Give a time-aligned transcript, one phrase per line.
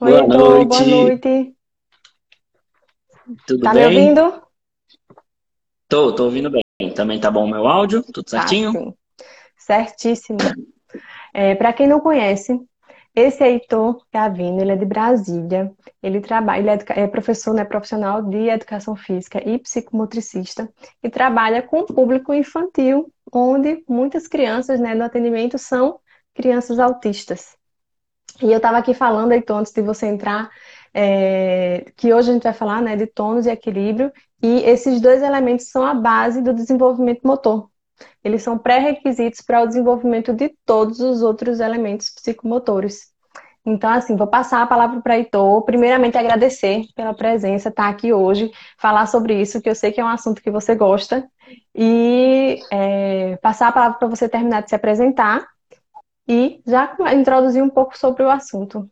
[0.00, 1.54] Oi, Boa Heitor, boa noite, noite.
[3.46, 3.86] tudo Tá me bem?
[3.86, 4.42] ouvindo?
[5.88, 6.62] Tô, tô ouvindo bem.
[6.94, 8.02] Também tá bom o meu áudio?
[8.12, 8.72] Tudo Tá, certinho?
[8.72, 8.94] sim.
[9.58, 10.38] Certíssimo.
[11.34, 12.60] É, para quem não conhece,
[13.14, 15.72] esse Heitor Gavino, ele é de Brasília.
[16.02, 20.72] Ele trabalha, ele é, é professor, né, profissional de educação física e psicomotricista
[21.04, 26.00] e trabalha com o público infantil, onde muitas crianças, né, no atendimento são
[26.34, 27.57] crianças autistas.
[28.42, 30.50] E eu estava aqui falando, Heitor, antes de você entrar,
[30.94, 35.22] é, que hoje a gente vai falar, né, de tônus e equilíbrio, e esses dois
[35.22, 37.68] elementos são a base do desenvolvimento motor.
[38.22, 43.08] Eles são pré-requisitos para o desenvolvimento de todos os outros elementos psicomotores.
[43.66, 45.62] Então, assim, vou passar a palavra para Heitor.
[45.62, 50.04] Primeiramente, agradecer pela presença, estar aqui hoje, falar sobre isso, que eu sei que é
[50.04, 51.28] um assunto que você gosta,
[51.74, 55.46] e é, passar a palavra para você terminar de se apresentar
[56.28, 58.88] e já introduzir um pouco sobre o assunto.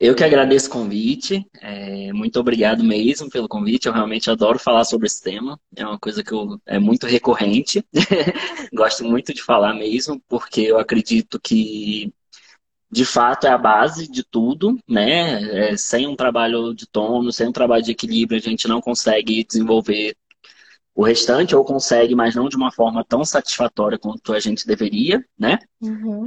[0.00, 1.46] Eu que agradeço o convite.
[1.60, 3.86] É, muito obrigado mesmo pelo convite.
[3.86, 5.60] Eu realmente adoro falar sobre esse tema.
[5.76, 7.86] É uma coisa que eu, é muito recorrente.
[8.74, 12.12] Gosto muito de falar mesmo, porque eu acredito que
[12.90, 15.70] de fato é a base de tudo, né?
[15.70, 19.44] É, sem um trabalho de tono, sem um trabalho de equilíbrio, a gente não consegue
[19.44, 20.16] desenvolver
[20.94, 25.24] o restante, ou consegue, mas não de uma forma tão satisfatória quanto a gente deveria,
[25.38, 25.58] né?
[25.80, 26.24] Uhum.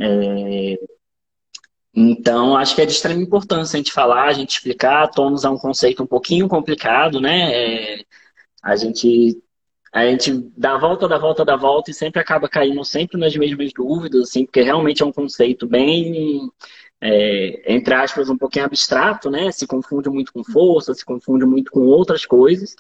[1.96, 5.08] Então, acho que é de extrema importância a gente falar, a gente explicar.
[5.08, 7.54] Tônus é um conceito um pouquinho complicado, né?
[7.54, 8.06] É,
[8.62, 9.42] a gente,
[9.94, 12.84] a gente dá a volta, dá a volta, dá a volta e sempre acaba caindo
[12.84, 16.52] sempre nas mesmas dúvidas, assim, porque realmente é um conceito bem,
[17.00, 19.50] é, entre aspas, um pouquinho abstrato, né?
[19.54, 22.76] Se confunde muito com força, se confunde muito com outras coisas.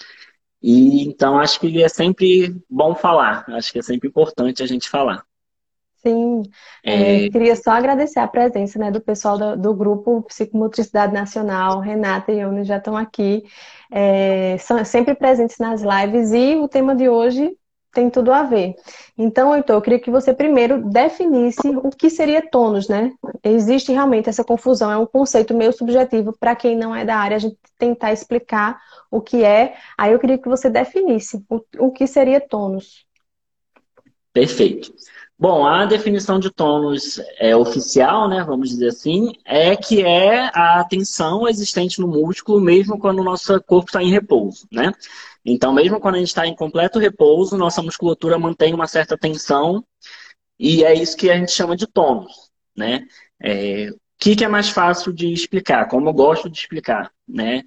[0.67, 4.89] E então acho que é sempre bom falar, acho que é sempre importante a gente
[4.89, 5.23] falar.
[6.01, 6.41] Sim,
[6.83, 12.31] é, queria só agradecer a presença, né, do pessoal do, do grupo Psicomotricidade Nacional, Renata
[12.31, 13.43] e Ione já estão aqui,
[13.91, 17.55] é, são sempre presentes nas lives e o tema de hoje
[17.93, 18.73] tem tudo a ver.
[19.15, 23.11] Então, Heitor, eu queria que você primeiro definisse o que seria tônus, né?
[23.43, 27.37] Existe realmente essa confusão, é um conceito meio subjetivo para quem não é da área,
[27.37, 28.79] a gente tentar explicar
[29.09, 29.75] o que é.
[29.97, 33.05] Aí eu queria que você definisse o, o que seria tônus.
[34.33, 34.93] Perfeito.
[35.37, 40.81] Bom, a definição de tônus é oficial, né, vamos dizer assim, é que é a
[40.89, 44.93] tensão existente no músculo mesmo quando o nosso corpo está em repouso, né?
[45.43, 49.83] Então, mesmo quando a gente está em completo repouso, nossa musculatura mantém uma certa tensão
[50.57, 53.05] e é isso que a gente chama de tônus, né?
[53.41, 55.87] É, o que, que é mais fácil de explicar?
[55.89, 57.61] Como eu gosto de explicar, né?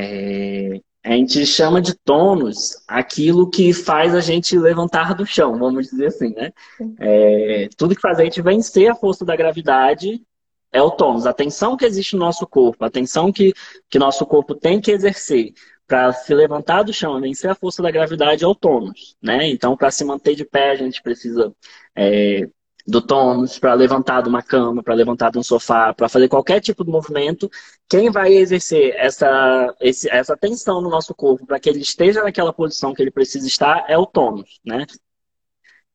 [0.00, 5.88] É, a gente chama de tônus aquilo que faz a gente levantar do chão, vamos
[5.88, 6.52] dizer assim, né?
[7.00, 10.22] É, tudo que faz a gente vencer a força da gravidade
[10.70, 11.26] é o tônus.
[11.26, 13.52] A tensão que existe no nosso corpo, a tensão que,
[13.90, 15.52] que nosso corpo tem que exercer
[15.84, 19.48] para se levantar do chão, vencer a força da gravidade é o tônus, né?
[19.48, 21.52] Então, para se manter de pé, a gente precisa
[21.96, 22.48] é,
[22.88, 26.58] do tônus, para levantar de uma cama, para levantar de um sofá, para fazer qualquer
[26.58, 27.50] tipo de movimento.
[27.86, 32.50] Quem vai exercer essa, esse, essa tensão no nosso corpo para que ele esteja naquela
[32.50, 34.86] posição que ele precisa estar é o tônus, né?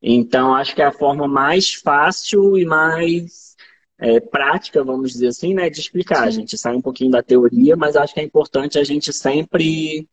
[0.00, 3.56] Então, acho que é a forma mais fácil e mais
[3.98, 6.22] é, prática, vamos dizer assim, né, de explicar.
[6.22, 6.28] Sim.
[6.28, 10.08] A gente sai um pouquinho da teoria, mas acho que é importante a gente sempre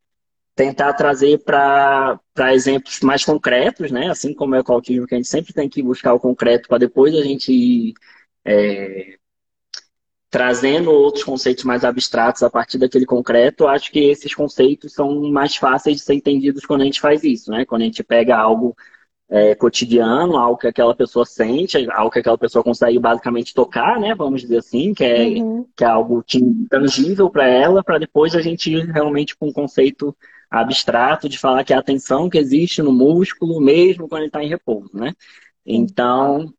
[0.62, 2.20] tentar trazer para
[2.54, 4.12] exemplos mais concretos, né?
[4.12, 6.78] Assim como é o autismo, que a gente sempre tem que buscar o concreto para
[6.78, 7.94] depois a gente ir
[8.46, 9.18] é,
[10.30, 13.68] trazendo outros conceitos mais abstratos a partir daquele concreto.
[13.68, 17.50] Acho que esses conceitos são mais fáceis de ser entendidos quando a gente faz isso,
[17.50, 17.66] né?
[17.66, 18.76] Quando a gente pega algo
[19.28, 24.14] é, cotidiano, algo que aquela pessoa sente, algo que aquela pessoa consegue basicamente tocar, né?
[24.14, 25.66] Vamos dizer assim, que é, Uhum.
[25.76, 26.24] que é algo
[26.70, 30.16] tangível para ela, para depois a gente ir realmente com um conceito
[30.52, 34.44] abstrato de falar que é a tensão que existe no músculo, mesmo quando ele está
[34.44, 35.14] em repouso, né?
[35.66, 36.54] Então,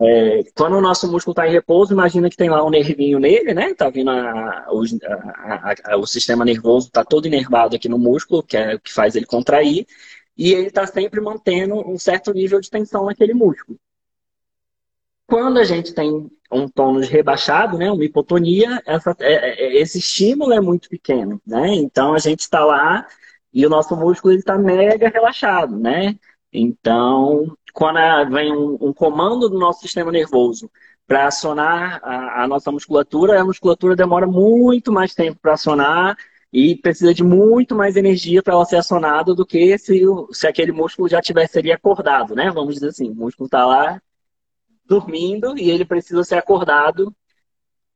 [0.00, 3.54] é, quando o nosso músculo está em repouso, imagina que tem lá um nervinho nele,
[3.54, 3.74] né?
[3.74, 8.42] Tá vindo a- o, a- a- o sistema nervoso está todo inervado aqui no músculo,
[8.42, 9.86] que é o que faz ele contrair,
[10.36, 13.78] e ele está sempre mantendo um certo nível de tensão naquele músculo.
[15.26, 20.52] Quando a gente tem um tônus rebaixado, né, uma hipotonia, essa- é- é- esse estímulo
[20.52, 21.74] é muito pequeno, né?
[21.74, 23.06] Então a gente está lá
[23.58, 26.16] e o nosso músculo está mega relaxado, né?
[26.52, 27.98] Então, quando
[28.32, 30.70] vem um, um comando do nosso sistema nervoso
[31.06, 36.16] para acionar a, a nossa musculatura, a musculatura demora muito mais tempo para acionar
[36.52, 40.46] e precisa de muito mais energia para ela ser acionada do que se, o- se
[40.46, 42.50] aquele músculo já tivesse ali acordado, né?
[42.50, 44.00] Vamos dizer assim, o músculo está lá
[44.86, 47.14] dormindo e ele precisa ser acordado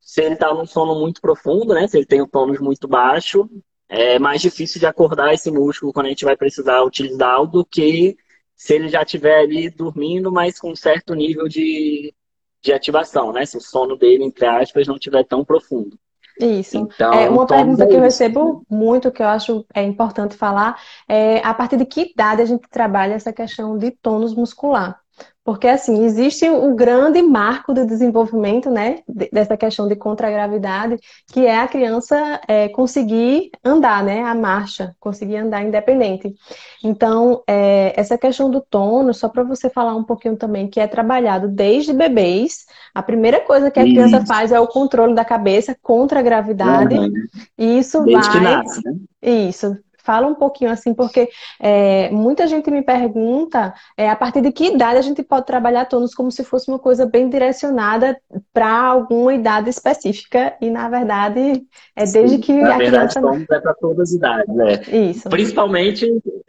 [0.01, 1.87] se ele está num sono muito profundo, né?
[1.87, 3.49] Se ele tem um tônus muito baixo,
[3.93, 8.17] é mais difícil de acordar esse músculo quando a gente vai precisar utilizá-lo do que
[8.55, 12.11] se ele já estiver ali dormindo, mas com um certo nível de,
[12.59, 13.45] de ativação, né?
[13.45, 15.95] Se o sono dele, entre aspas, não estiver tão profundo.
[16.39, 16.77] Isso.
[16.77, 21.37] Então, é, uma pergunta que eu recebo muito, que eu acho é importante falar, é
[21.45, 25.02] a partir de que idade a gente trabalha essa questão de tônus muscular?
[25.45, 28.99] Porque, assim, existe o grande marco do desenvolvimento, né,
[29.31, 30.97] dessa questão de contragravidade,
[31.33, 36.33] que é a criança é, conseguir andar, né, a marcha, conseguir andar independente.
[36.81, 40.87] Então, é, essa questão do tônus, só para você falar um pouquinho também, que é
[40.87, 43.93] trabalhado desde bebês, a primeira coisa que a isso.
[43.93, 47.11] criança faz é o controle da cabeça contra a gravidade, uhum.
[47.57, 48.37] e isso desde vai...
[48.37, 48.95] Que nasce, né?
[49.21, 51.29] Isso, Fala um pouquinho assim, porque
[51.59, 55.85] é, muita gente me pergunta é, a partir de que idade a gente pode trabalhar
[55.85, 58.19] tônus como se fosse uma coisa bem direcionada
[58.53, 61.63] para alguma idade específica, e na verdade
[61.95, 63.21] é desde Sim, que na a verdade, criança.
[63.21, 64.81] Tônus é para todas as idades, né?
[65.09, 65.29] Isso.
[65.29, 66.07] Principalmente,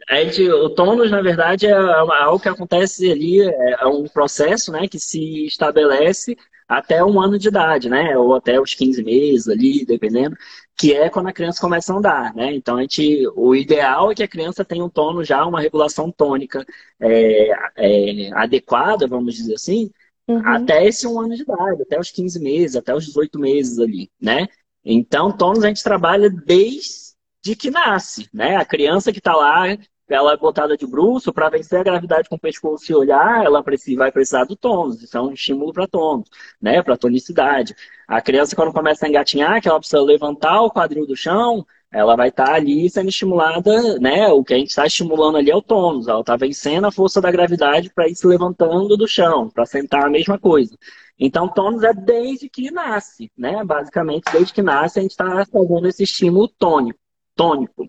[0.09, 4.87] a gente, o tônus, na verdade, é algo que acontece ali, é um processo né,
[4.87, 6.35] que se estabelece
[6.67, 8.17] até um ano de idade, né?
[8.17, 10.35] Ou até os 15 meses ali, dependendo,
[10.77, 12.53] que é quando a criança começa a andar, né?
[12.53, 16.11] Então, a gente, o ideal é que a criança tenha um tono já, uma regulação
[16.11, 16.65] tônica
[16.99, 19.89] é, é, adequada, vamos dizer assim,
[20.27, 20.45] uhum.
[20.45, 24.11] até esse um ano de idade, até os 15 meses, até os 18 meses ali,
[24.19, 24.47] né?
[24.83, 28.57] Então, tônus a gente trabalha desde que nasce, né?
[28.57, 32.35] A criança que está lá ela é botada de bruxo para vencer a gravidade com
[32.35, 33.63] o pescoço e olhar, ela
[33.97, 35.01] vai precisar do tônus.
[35.01, 36.29] Isso é um estímulo para tônus,
[36.61, 36.81] né?
[36.83, 37.75] Para tonicidade.
[38.07, 42.15] A criança, quando começa a engatinhar, que ela precisa levantar o quadril do chão, ela
[42.15, 44.27] vai estar tá ali sendo estimulada, né?
[44.27, 46.07] O que a gente está estimulando ali é o tônus.
[46.07, 50.05] Ela está vencendo a força da gravidade para ir se levantando do chão, para sentar
[50.05, 50.77] a mesma coisa.
[51.17, 53.63] Então, tônus é desde que nasce, né?
[53.63, 56.99] Basicamente, desde que nasce, a gente está fazendo esse estímulo tônico.
[57.35, 57.87] tônico.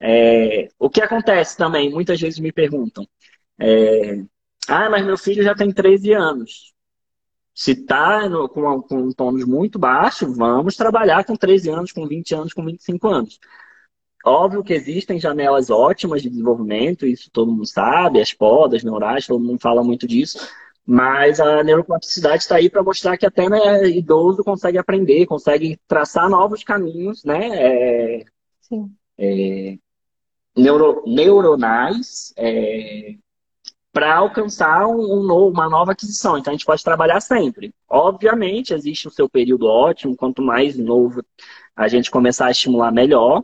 [0.00, 3.06] É, o que acontece também, muitas vezes me perguntam,
[3.58, 4.22] é,
[4.68, 6.72] ah, mas meu filho já tem 13 anos.
[7.54, 12.34] Se está com, com um tônus muito baixo, vamos trabalhar com 13 anos, com 20
[12.34, 13.40] anos, com 25 anos.
[14.24, 19.42] Óbvio que existem janelas ótimas de desenvolvimento, isso todo mundo sabe, as podas neurais, todo
[19.42, 20.38] mundo fala muito disso,
[20.86, 26.28] mas a neuroplasticidade está aí para mostrar que até né, idoso consegue aprender, consegue traçar
[26.28, 27.48] novos caminhos, né?
[28.20, 28.24] É,
[28.60, 28.94] Sim.
[29.16, 29.78] É,
[30.58, 33.14] neuro, neuronais é,
[33.92, 36.36] para alcançar um, um, uma nova aquisição.
[36.36, 37.72] Então a gente pode trabalhar sempre.
[37.88, 41.22] Obviamente, existe o seu período ótimo, quanto mais novo
[41.74, 43.42] a gente começar a estimular, melhor.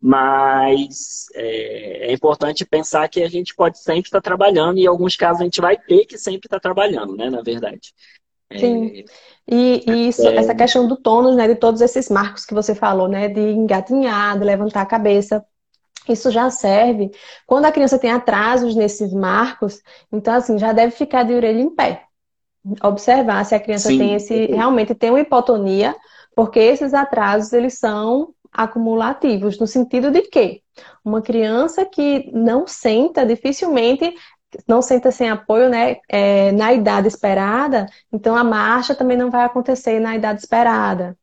[0.00, 5.14] Mas é, é importante pensar que a gente pode sempre estar trabalhando, e em alguns
[5.14, 7.30] casos a gente vai ter que sempre estar trabalhando, né?
[7.30, 7.92] Na verdade.
[8.50, 9.04] É, Sim.
[9.48, 10.36] E, e isso, é...
[10.36, 14.38] essa questão do tônus, né, de todos esses marcos que você falou, né, de engatinhar,
[14.38, 15.44] de levantar a cabeça,
[16.08, 17.10] isso já serve.
[17.46, 21.70] Quando a criança tem atrasos nesses marcos, então assim, já deve ficar de orelha em
[21.70, 22.04] pé.
[22.82, 23.98] Observar se a criança Sim.
[23.98, 25.94] tem esse realmente tem uma hipotonia,
[26.34, 30.62] porque esses atrasos eles são acumulativos, no sentido de que
[31.04, 34.14] uma criança que não senta, dificilmente
[34.68, 39.44] não senta sem apoio né, é, na idade esperada, então a marcha também não vai
[39.44, 41.16] acontecer na idade esperada.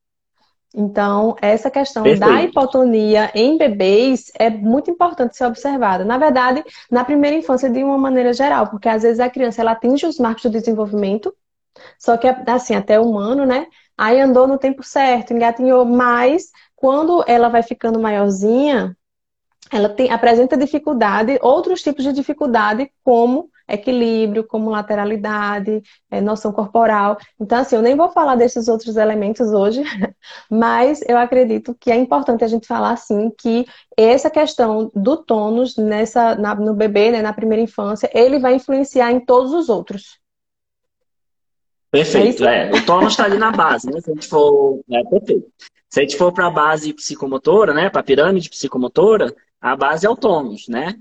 [0.76, 2.20] Então, essa questão Perfeito.
[2.20, 6.06] da hipotonia em bebês é muito importante ser observada.
[6.06, 9.72] Na verdade, na primeira infância, de uma maneira geral, porque às vezes a criança ela
[9.72, 11.34] atinge os marcos do desenvolvimento,
[11.98, 13.68] só que assim, até humano, né?
[13.98, 18.96] Aí andou no tempo certo, engatinhou, mas quando ela vai ficando maiorzinha,
[19.72, 27.18] ela tem, apresenta dificuldade, outros tipos de dificuldade, como equilíbrio, como lateralidade, é, noção corporal.
[27.40, 29.84] Então, assim, eu nem vou falar desses outros elementos hoje,
[30.50, 35.78] mas eu acredito que é importante a gente falar, assim, que essa questão do tônus
[35.78, 40.20] nessa, na, no bebê, né, na primeira infância, ele vai influenciar em todos os outros.
[41.92, 42.72] Perfeito, é, é.
[42.72, 44.00] O tônus está ali na base, né?
[44.00, 44.80] Se a gente for.
[44.92, 45.48] É, perfeito.
[45.90, 47.90] Se a gente for para a base psicomotora, né?
[47.90, 50.94] Para a pirâmide psicomotora, a base é o tônus, né?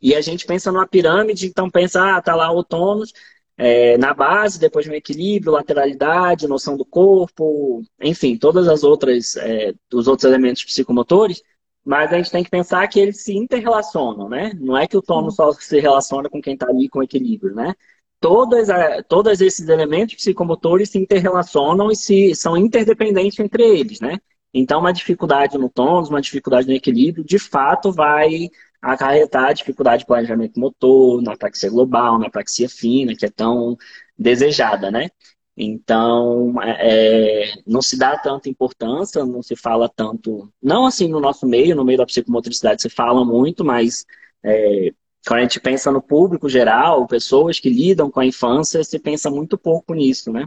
[0.00, 3.12] E a gente pensa numa pirâmide, então pensa, ah, tá lá o tônus
[3.56, 9.74] é, na base, depois vem equilíbrio, lateralidade, noção do corpo, enfim, todas as outras, é,
[9.92, 11.42] os outros elementos psicomotores,
[11.84, 14.52] mas a gente tem que pensar que eles se interrelacionam, né?
[14.60, 17.74] Não é que o tônus só se relaciona com quem está ali com equilíbrio, né?
[18.20, 18.68] Todas,
[19.08, 24.18] todos esses elementos psicomotores se interrelacionam e se, são interdependentes entre eles, né?
[24.52, 28.50] Então, uma dificuldade no tônus, uma dificuldade no equilíbrio, de fato vai
[28.92, 33.76] acarretar dificuldade de planejamento motor, na apraxia global, na apraxia fina, que é tão
[34.18, 35.08] desejada, né?
[35.56, 41.46] Então, é, não se dá tanta importância, não se fala tanto, não assim no nosso
[41.46, 44.04] meio, no meio da psicomotricidade se fala muito, mas
[44.44, 44.92] é,
[45.26, 49.30] quando a gente pensa no público geral, pessoas que lidam com a infância, se pensa
[49.30, 50.46] muito pouco nisso, né?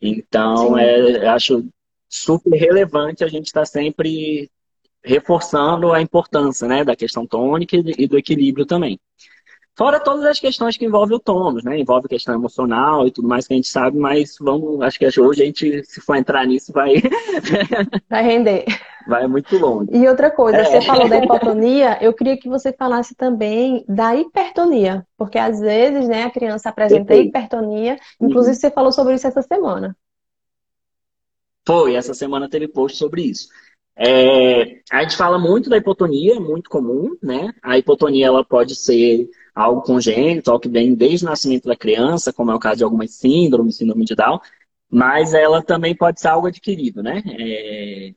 [0.00, 1.66] Então, é, acho
[2.08, 4.50] super relevante a gente estar tá sempre
[5.06, 8.98] reforçando a importância né, da questão tônica e do equilíbrio também.
[9.76, 11.78] Fora todas as questões que envolvem o tônus, né?
[11.78, 15.42] Envolve questão emocional e tudo mais que a gente sabe, mas vamos, acho que hoje
[15.42, 16.94] a gente, se for entrar nisso, vai.
[18.08, 18.64] vai render.
[19.06, 19.90] Vai muito longe.
[19.92, 20.64] E outra coisa, é.
[20.64, 26.08] você falou da hipotonia, eu queria que você falasse também da hipertonia, porque às vezes,
[26.08, 28.60] né, a criança apresenta hipertonia, inclusive uhum.
[28.60, 29.94] você falou sobre isso essa semana.
[31.66, 33.48] Foi, essa semana teve post sobre isso.
[33.98, 37.52] É, a gente fala muito da hipotonia, muito comum, né?
[37.62, 42.32] A hipotonia ela pode ser algo congênito, algo que vem desde o nascimento da criança,
[42.32, 44.38] como é o caso de algumas síndromes, síndrome de Down,
[44.90, 47.22] mas ela também pode ser algo adquirido, né?
[47.38, 48.12] É,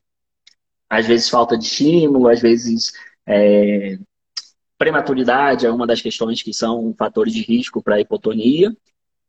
[0.88, 2.92] às vezes falta de estímulo, às vezes
[3.26, 3.98] é,
[4.76, 8.74] prematuridade é uma das questões que são fatores de risco para a hipotonia.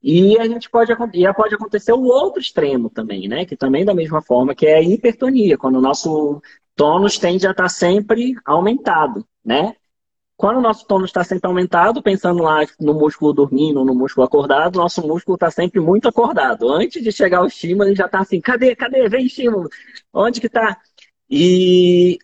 [0.03, 3.45] E a gente pode, e pode acontecer o outro extremo também, né?
[3.45, 6.41] Que também da mesma forma, que é a hipertonia, quando o nosso
[6.75, 9.75] tônus tende a estar sempre aumentado, né?
[10.35, 14.79] Quando o nosso tônus está sempre aumentado, pensando lá no músculo dormindo, no músculo acordado,
[14.79, 16.67] nosso músculo está sempre muito acordado.
[16.67, 19.07] Antes de chegar o estímulo, ele já está assim, cadê, cadê?
[19.07, 19.69] Vem estímulo.
[20.11, 20.81] Onde que está?
[21.29, 22.17] E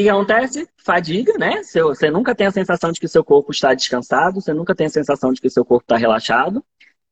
[0.00, 0.68] o que acontece?
[0.76, 1.62] Fadiga, né?
[1.62, 4.90] Você nunca tem a sensação de que seu corpo está descansado, você nunca tem a
[4.90, 6.64] sensação de que seu corpo está relaxado.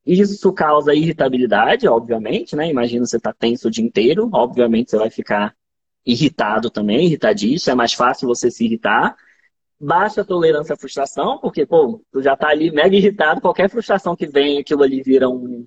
[0.04, 2.68] Isso causa irritabilidade, obviamente, né?
[2.68, 5.54] Imagina você tá tenso o dia inteiro, obviamente você vai ficar
[6.04, 9.16] irritado também, irritadíssimo, é mais fácil você se irritar
[9.82, 14.28] baixa tolerância à frustração, porque, pô, tu já tá ali mega irritado, qualquer frustração que
[14.28, 15.66] vem, aquilo ali vira um,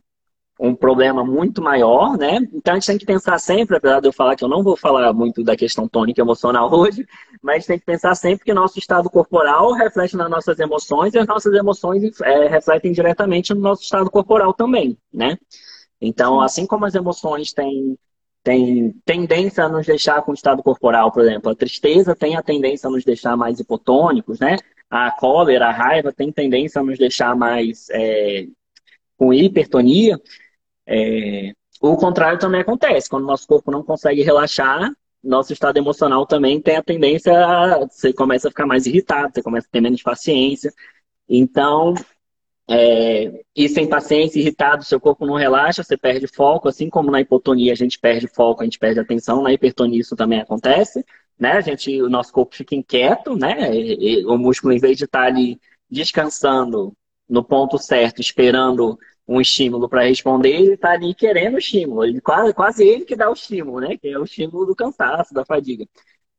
[0.60, 2.38] um problema muito maior, né?
[2.54, 4.78] Então a gente tem que pensar sempre, apesar de eu falar que eu não vou
[4.78, 7.06] falar muito da questão tônica emocional hoje,
[7.42, 11.28] mas tem que pensar sempre que nosso estado corporal reflete nas nossas emoções e as
[11.28, 15.38] nossas emoções é, refletem diretamente no nosso estado corporal também, né?
[16.00, 17.98] Então, assim como as emoções têm
[18.46, 21.50] tem tendência a nos deixar com estado corporal, por exemplo.
[21.50, 24.58] A tristeza tem a tendência a nos deixar mais hipotônicos, né?
[24.88, 28.46] A cólera, a raiva tem tendência a nos deixar mais é,
[29.18, 30.22] com hipertonia.
[30.88, 33.10] É, o contrário também acontece.
[33.10, 34.92] Quando nosso corpo não consegue relaxar,
[35.24, 39.42] nosso estado emocional também tem a tendência a, você começa a ficar mais irritado, você
[39.42, 40.72] começa a ter menos paciência.
[41.28, 41.96] Então,
[42.68, 47.22] é, e sem paciência, irritado, seu corpo não relaxa, você perde foco, assim como na
[47.22, 51.06] hipotonia a gente perde foco, a gente perde atenção, na hipertonia isso também acontece,
[51.40, 51.54] né?
[51.54, 53.76] A gente, o nosso corpo fica inquieto, né?
[53.76, 56.94] E, e, o músculo, em vez de estar ali descansando
[57.30, 62.22] no ponto certo, esperando um estímulo para responder, ele está ali querendo o estímulo, ele,
[62.22, 63.98] quase, quase ele que dá o estímulo, né?
[63.98, 65.86] Que é o estímulo do cansaço, da fadiga.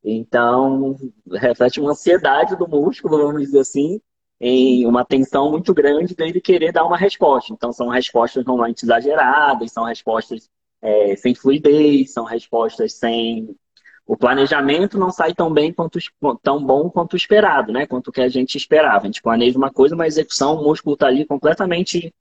[0.04, 0.96] Então,
[1.32, 4.00] reflete uma ansiedade do músculo, vamos dizer assim,
[4.40, 7.52] em uma tensão muito grande dele querer dar uma resposta.
[7.52, 10.48] Então, são respostas normalmente exageradas, são respostas
[10.80, 13.56] é, sem fluidez, são respostas sem.
[14.06, 15.98] O planejamento não sai tão bem quanto
[16.40, 17.86] tão bom quanto esperado, né?
[17.86, 19.02] Quanto que a gente esperava.
[19.02, 22.14] A gente planeja uma coisa, mas a execução, o músculo está ali completamente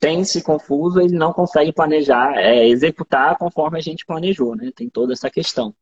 [0.00, 4.72] tenso e confuso, ele não consegue planejar, é, executar conforme a gente planejou, né?
[4.74, 5.74] Tem toda essa questão.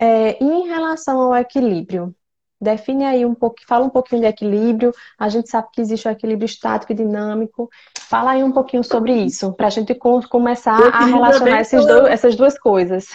[0.00, 2.14] É, e em relação ao equilíbrio,
[2.60, 4.92] Define aí um pouco, fala um pouquinho de equilíbrio.
[5.16, 7.70] A gente sabe que existe o equilíbrio estático e dinâmico.
[8.00, 12.34] Fala aí um pouquinho sobre isso, para a gente começar a é relacionar dois, essas
[12.34, 13.06] duas coisas.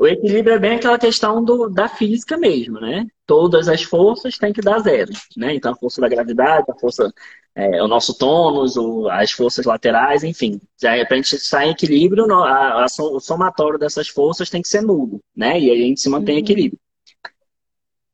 [0.00, 3.06] O equilíbrio é bem aquela questão do, da física mesmo, né?
[3.26, 5.54] Todas as forças têm que dar zero, né?
[5.54, 7.12] Então a força da gravidade, a força,
[7.54, 10.58] é, o nosso tônus, o, as forças laterais, enfim.
[10.80, 14.62] Já é para a gente estar em equilíbrio, a, a, o somatório dessas forças tem
[14.62, 15.60] que ser nulo, né?
[15.60, 16.44] E aí a gente se mantém em uhum.
[16.44, 16.80] equilíbrio.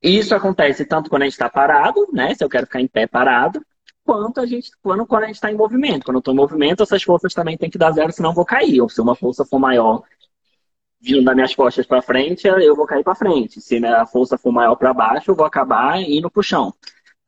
[0.02, 2.35] Isso acontece tanto quando a gente está parado, né?
[2.35, 3.64] Se eu quero ficar em pé parado,
[4.05, 6.05] quanto a gente, quando, quando a gente está em movimento.
[6.05, 8.45] Quando eu estou em movimento, essas forças também têm que dar zero, senão eu vou
[8.45, 8.81] cair.
[8.81, 10.02] Ou se uma força for maior
[11.00, 13.61] vindo das minhas costas para frente, eu vou cair para frente.
[13.61, 16.73] Se a força for maior para baixo, eu vou acabar indo para o chão,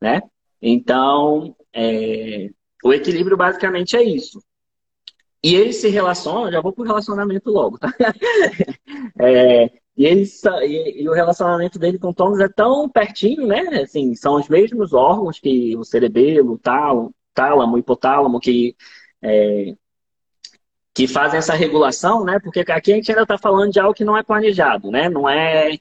[0.01, 0.21] né?
[0.61, 2.49] Então, é...
[2.83, 4.41] o equilíbrio basicamente é isso.
[5.43, 7.93] E ele se relaciona, já vou para o relacionamento logo, tá?
[9.17, 10.29] é, e, ele,
[10.65, 13.81] e, o relacionamento dele com o Thomas é tão pertinho, né?
[13.81, 18.75] Assim, são os mesmos órgãos que o cerebelo, o tálamo, tálamo, hipotálamo, que,
[19.21, 19.75] é,
[20.99, 22.39] que fazem essa regulação, né?
[22.39, 25.07] Porque aqui a gente ainda está falando de algo que não é planejado, né?
[25.07, 25.77] Não é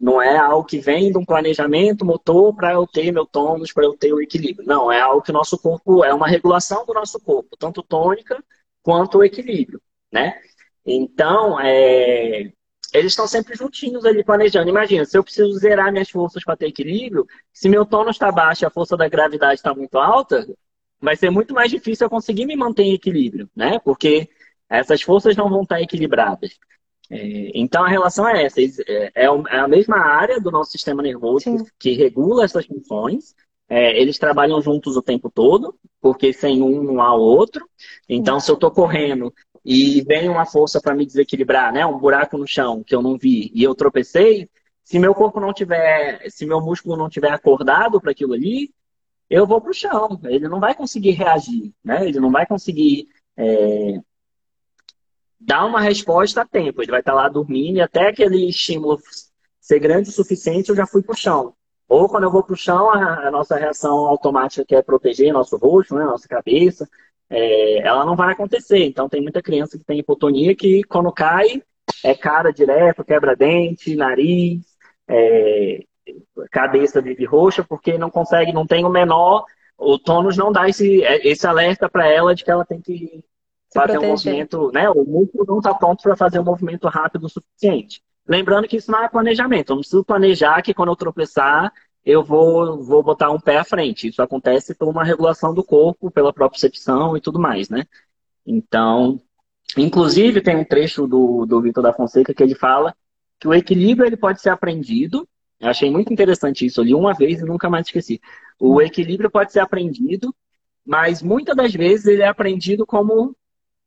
[0.00, 3.84] Não é algo que vem de um planejamento motor para eu ter meu tônus, para
[3.84, 4.68] eu ter o equilíbrio.
[4.68, 8.44] Não, é algo que o nosso corpo, é uma regulação do nosso corpo, tanto tônica
[8.82, 9.80] quanto o equilíbrio,
[10.12, 10.38] né?
[10.86, 12.52] Então, é,
[12.92, 14.68] eles estão sempre juntinhos ali planejando.
[14.70, 18.64] Imagina, se eu preciso zerar minhas forças para ter equilíbrio, se meu tônus está baixo
[18.64, 20.46] e a força da gravidade está muito alta,
[21.00, 23.78] vai ser muito mais difícil eu conseguir me manter em equilíbrio, né?
[23.80, 24.28] Porque
[24.68, 26.58] essas forças não vão estar equilibradas.
[27.10, 31.02] É, então a relação é essa, é, é, é, a mesma área do nosso sistema
[31.02, 33.34] nervoso que, que, regula essas funções.
[33.70, 37.68] Eles trabalham juntos o tempo todo, porque sem um não há o outro.
[38.08, 39.30] Então, se eu estou correndo
[39.62, 43.18] e vem uma força para me desequilibrar, né, um buraco no chão que eu não
[43.18, 44.48] vi e eu tropecei,
[44.82, 48.72] se meu corpo não tiver, se meu músculo não tiver acordado para aquilo ali,
[49.28, 50.18] eu vou para o chão.
[50.24, 52.08] Ele não vai conseguir reagir, né?
[52.08, 53.06] Ele não vai conseguir
[53.36, 54.00] é,
[55.40, 56.82] dar uma resposta a tempo.
[56.82, 58.98] Ele vai estar lá dormindo e até aquele estímulo
[59.60, 61.54] ser grande o suficiente, eu já fui para o chão.
[61.88, 65.32] Ou quando eu vou para o chão, a, a, nossa reação automática que é proteger
[65.32, 66.88] nosso rosto, né, nossa cabeça,
[67.30, 68.84] é, ela não vai acontecer.
[68.84, 71.62] Então tem muita criança que tem hipotonia que quando cai
[72.04, 74.64] é cara direto, quebra dente, nariz,
[75.08, 75.82] é,
[76.50, 79.44] cabeça vive roxa, porque não consegue, não tem o menor,
[79.76, 83.22] o tônus não dá esse, esse alerta para ela de que ela tem que
[83.72, 84.08] fazer proteger.
[84.08, 84.90] um movimento, né?
[84.90, 88.02] O músculo não está pronto para fazer um movimento rápido o suficiente.
[88.26, 89.70] Lembrando que isso não é planejamento.
[89.70, 91.72] Eu não preciso planejar que quando eu tropeçar,
[92.04, 94.08] eu vou, vou botar um pé à frente.
[94.08, 97.84] Isso acontece por uma regulação do corpo, pela propriocepção e tudo mais, né?
[98.46, 99.20] Então,
[99.76, 102.94] inclusive tem um trecho do, do Vitor da Fonseca que ele fala
[103.38, 105.28] que o equilíbrio ele pode ser aprendido.
[105.60, 106.80] Eu achei muito interessante isso.
[106.80, 108.20] Eu li uma vez e nunca mais esqueci.
[108.58, 110.34] O equilíbrio pode ser aprendido,
[110.84, 113.36] mas muitas das vezes ele é aprendido como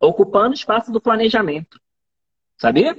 [0.02, 1.80] ocupando espaço do planejamento.
[2.58, 2.96] Sabia?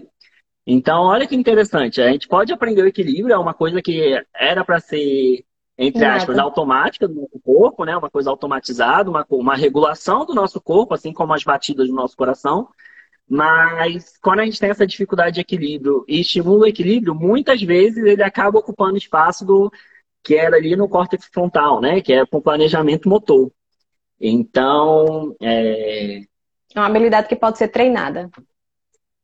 [0.66, 2.00] Então, olha que interessante.
[2.00, 5.44] A gente pode aprender o equilíbrio, é uma coisa que era para ser,
[5.76, 6.48] entre aspas, Nada.
[6.48, 7.96] automática do nosso corpo, né?
[7.96, 12.16] Uma coisa automatizada, uma, uma regulação do nosso corpo, assim como as batidas do nosso
[12.16, 12.68] coração.
[13.28, 18.04] Mas quando a gente tem essa dificuldade de equilíbrio e estimula o equilíbrio, muitas vezes
[18.04, 19.72] ele acaba ocupando espaço do
[20.22, 22.00] que era ali no córtex frontal, né?
[22.00, 23.50] Que é com planejamento motor.
[24.20, 26.20] Então, é,
[26.74, 28.30] é uma habilidade que pode ser treinada.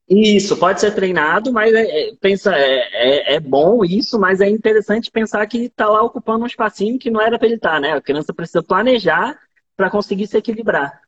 [0.09, 4.49] Isso, pode ser treinado, mas é, é pensa, é, é, é, bom isso, mas é
[4.49, 7.81] interessante pensar que está lá ocupando um espacinho que não era para ele estar, tá,
[7.81, 7.93] né?
[7.93, 9.39] A criança precisa planejar
[9.77, 10.99] para conseguir se equilibrar.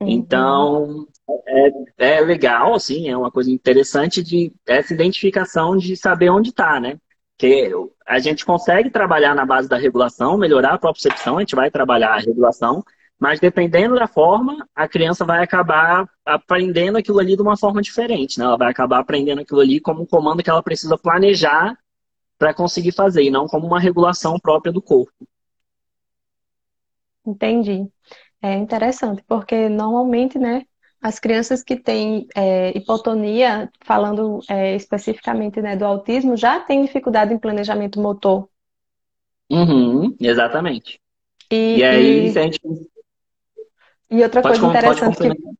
[0.00, 0.08] Uhum.
[0.08, 1.06] Então,
[1.46, 6.80] é, é legal, assim, é uma coisa interessante de essa identificação de saber onde está,
[6.80, 6.96] né?
[7.36, 7.70] Que
[8.06, 12.14] a gente consegue trabalhar na base da regulação, melhorar a percepção, a gente vai trabalhar
[12.14, 12.82] a regulação,
[13.20, 18.38] mas dependendo da forma, a criança vai acabar aprendendo aquilo ali de uma forma diferente,
[18.38, 18.46] né?
[18.46, 21.76] Ela vai acabar aprendendo aquilo ali como um comando que ela precisa planejar
[22.38, 25.12] para conseguir fazer, e não como uma regulação própria do corpo.
[27.26, 27.86] Entendi.
[28.40, 30.64] É interessante, porque normalmente, né,
[31.02, 37.34] as crianças que têm é, hipotonia, falando é, especificamente né, do autismo, já têm dificuldade
[37.34, 38.48] em planejamento motor.
[39.50, 40.98] Uhum, exatamente.
[41.50, 42.32] E, e aí, e...
[42.32, 42.60] se a gente
[44.10, 45.50] e outra pode coisa interessante que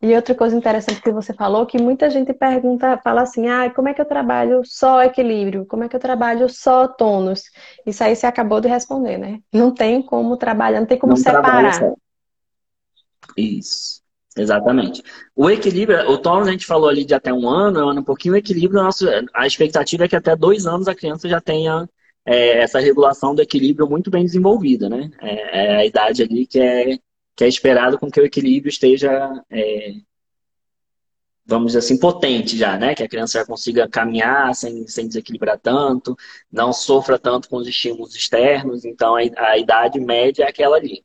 [0.00, 3.88] e outra coisa interessante que você falou, que muita gente pergunta, fala assim, ah, como
[3.88, 5.66] é que eu trabalho só equilíbrio?
[5.66, 7.42] Como é que eu trabalho só tônus?
[7.84, 9.40] Isso aí você acabou de responder, né?
[9.52, 11.94] Não tem como trabalhar, não tem como não separar.
[13.36, 14.00] Isso,
[14.36, 15.02] exatamente.
[15.34, 18.04] O equilíbrio, o tônus a gente falou ali de até um ano, um ano um
[18.04, 21.88] pouquinho, o equilíbrio, nosso, a expectativa é que até dois anos a criança já tenha
[22.24, 25.10] é, essa regulação do equilíbrio muito bem desenvolvida, né?
[25.20, 26.98] É, é a idade ali que é
[27.38, 29.92] que é esperado com que o equilíbrio esteja, é,
[31.46, 32.96] vamos dizer assim, potente já, né?
[32.96, 36.16] Que a criança já consiga caminhar sem, sem desequilibrar tanto,
[36.50, 41.04] não sofra tanto com os estímulos externos, então a, idade média é aquela ali.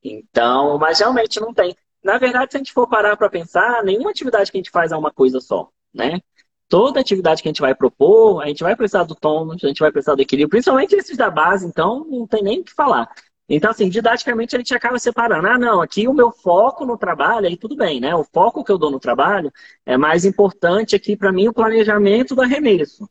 [0.00, 1.74] Então, mas realmente não tem.
[2.04, 4.92] Na verdade, se a gente for parar para pensar, nenhuma atividade que a gente faz
[4.92, 6.20] é uma coisa só, né?
[6.68, 9.80] Toda atividade que a gente vai propor, a gente vai precisar do tônus, a gente
[9.80, 13.12] vai precisar do equilíbrio, principalmente esses da base, então não tem nem o que falar.
[13.48, 15.46] Então, assim, didaticamente a gente acaba separando.
[15.46, 18.14] Ah, não, aqui o meu foco no trabalho, aí tudo bem, né?
[18.14, 19.52] O foco que eu dou no trabalho
[19.84, 23.08] é mais importante aqui para mim o planejamento do arremesso.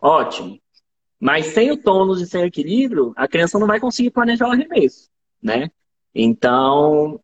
[0.00, 0.60] Ótimo.
[1.18, 4.52] Mas sem o tônus e sem o equilíbrio, a criança não vai conseguir planejar o
[4.52, 5.08] arremesso,
[5.42, 5.70] né?
[6.14, 7.20] Então,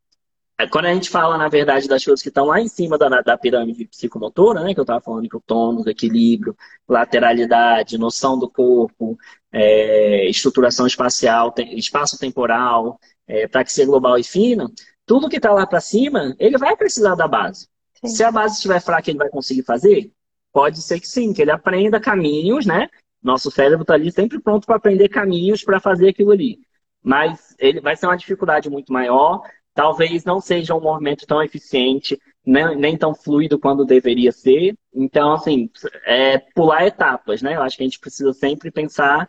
[0.71, 3.37] quando a gente fala, na verdade, das coisas que estão lá em cima da, da
[3.37, 4.73] pirâmide psicomotora, né?
[4.73, 6.57] Que eu estava falando que o tônus, equilíbrio,
[6.89, 9.19] lateralidade, noção do corpo,
[9.51, 14.71] é, estruturação espacial, tem, espaço temporal, é, praxia global e fina,
[15.07, 17.69] tudo que está lá para cima, ele vai precisar da base.
[18.01, 18.09] Sim.
[18.09, 20.13] Se a base estiver fraca, ele vai conseguir fazer?
[20.53, 22.89] Pode ser que sim, que ele aprenda caminhos, né?
[23.23, 26.61] Nosso cérebro está ali sempre pronto para aprender caminhos para fazer aquilo ali.
[27.03, 29.43] Mas ele vai ser uma dificuldade muito maior.
[29.75, 34.75] Talvez não seja um movimento tão eficiente, nem, nem tão fluido quando deveria ser.
[34.95, 35.69] Então, assim,
[36.07, 37.57] é pular etapas, né?
[37.57, 39.29] Eu acho que a gente precisa sempre pensar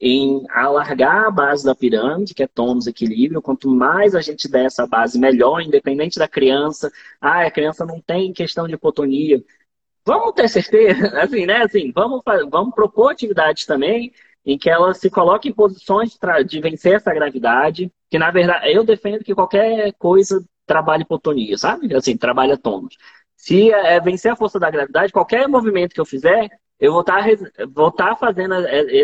[0.00, 3.42] em alargar a base da pirâmide, que é tônus equilíbrio.
[3.42, 6.90] Quanto mais a gente der essa base, melhor, independente da criança.
[7.20, 9.42] Ah, a criança não tem questão de hipotonia.
[10.04, 11.62] Vamos ter certeza, assim, né?
[11.62, 14.12] Assim, vamos, vamos propor atividades também
[14.46, 18.84] em que ela se coloque em posições de vencer essa gravidade, que na verdade eu
[18.84, 21.94] defendo que qualquer coisa trabalhe hipotonia, sabe?
[21.94, 22.96] Assim, trabalha tônus.
[23.36, 27.24] Se é vencer a força da gravidade, qualquer movimento que eu fizer, eu vou estar
[27.24, 28.54] tá, vou tá fazendo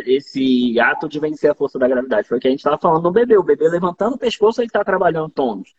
[0.07, 2.29] esse ato de vencer a força da gravidade.
[2.29, 3.37] Foi o que a gente estava falando no bebê.
[3.37, 5.75] O bebê levantando o pescoço, ele está trabalhando tônus.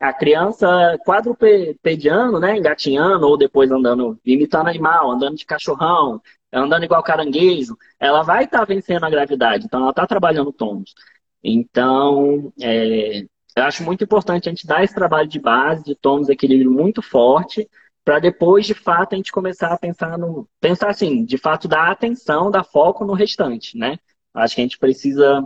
[0.00, 6.20] A criança quadrupediano, né, engatinhando, ou depois andando, imitando animal, andando de cachorrão,
[6.52, 9.66] andando igual caranguejo, ela vai estar tá vencendo a gravidade.
[9.66, 10.94] Então, ela está trabalhando tônus.
[11.42, 13.20] Então, é,
[13.56, 17.02] eu acho muito importante a gente dar esse trabalho de base, de tônus, equilíbrio muito
[17.02, 17.68] forte,
[18.04, 20.48] para depois, de fato, a gente começar a pensar no.
[20.60, 23.98] Pensar assim, de fato, dar atenção, dar foco no restante, né?
[24.34, 25.44] Acho que a gente precisa.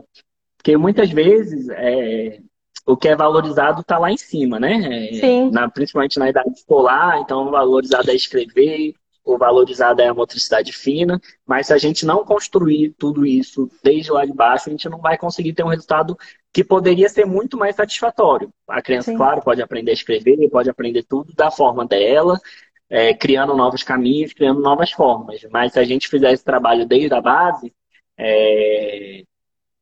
[0.56, 2.40] Porque muitas vezes é,
[2.86, 5.10] o que é valorizado está lá em cima, né?
[5.10, 5.50] É, Sim.
[5.50, 11.20] Na, principalmente na idade escolar, então valorizado é escrever, o valorizado é a motricidade fina,
[11.46, 14.98] mas se a gente não construir tudo isso desde lá de baixo, a gente não
[14.98, 16.16] vai conseguir ter um resultado
[16.52, 18.52] que poderia ser muito mais satisfatório.
[18.68, 19.16] A criança, Sim.
[19.16, 22.38] claro, pode aprender a escrever, pode aprender tudo da forma dela,
[22.88, 25.40] é, criando novos caminhos, criando novas formas.
[25.50, 27.72] Mas se a gente fizer esse trabalho desde a base,
[28.18, 29.24] é,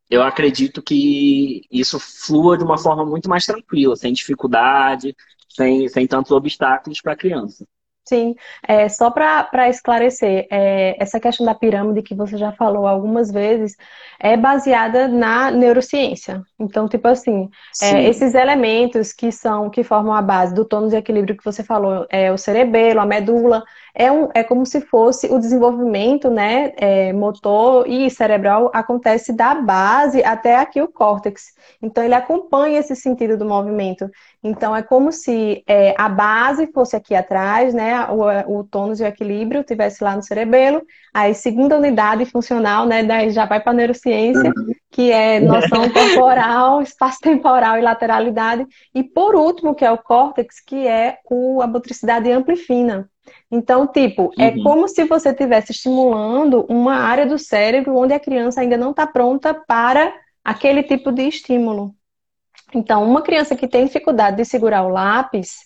[0.08, 5.16] eu acredito que isso flua de uma forma muito mais tranquila, sem dificuldade,
[5.48, 7.66] sem, sem tantos obstáculos para a criança.
[8.04, 8.34] Sim,
[8.66, 13.76] é, só para esclarecer, é, essa questão da pirâmide que você já falou algumas vezes
[14.18, 16.42] é baseada na neurociência.
[16.58, 17.48] Então, tipo assim,
[17.80, 21.62] é, esses elementos que são que formam a base do tônus e equilíbrio que você
[21.62, 23.62] falou, é o cerebelo, a medula,
[23.94, 29.54] é, um, é como se fosse o desenvolvimento né, é, motor e cerebral acontece da
[29.54, 31.52] base até aqui o córtex.
[31.80, 34.10] Então, ele acompanha esse sentido do movimento.
[34.42, 39.04] Então, é como se é, a base fosse aqui atrás, né, o, o tônus e
[39.04, 40.82] o equilíbrio tivesse lá no cerebelo.
[41.12, 44.52] Aí, segunda unidade funcional, né, daí já vai para a neurociência,
[44.90, 48.66] que é noção corporal, espaço-temporal e lateralidade.
[48.94, 53.11] E, por último, que é o córtex, que é o, a motricidade amplifina.
[53.50, 54.60] Então, tipo, é uhum.
[54.60, 58.90] é como se você estivesse estimulando uma área do cérebro onde a criança ainda não
[58.90, 60.12] está pronta para
[60.44, 61.94] aquele tipo de estímulo.
[62.74, 65.58] Então, uma criança que tem dificuldade de segurar o lápis,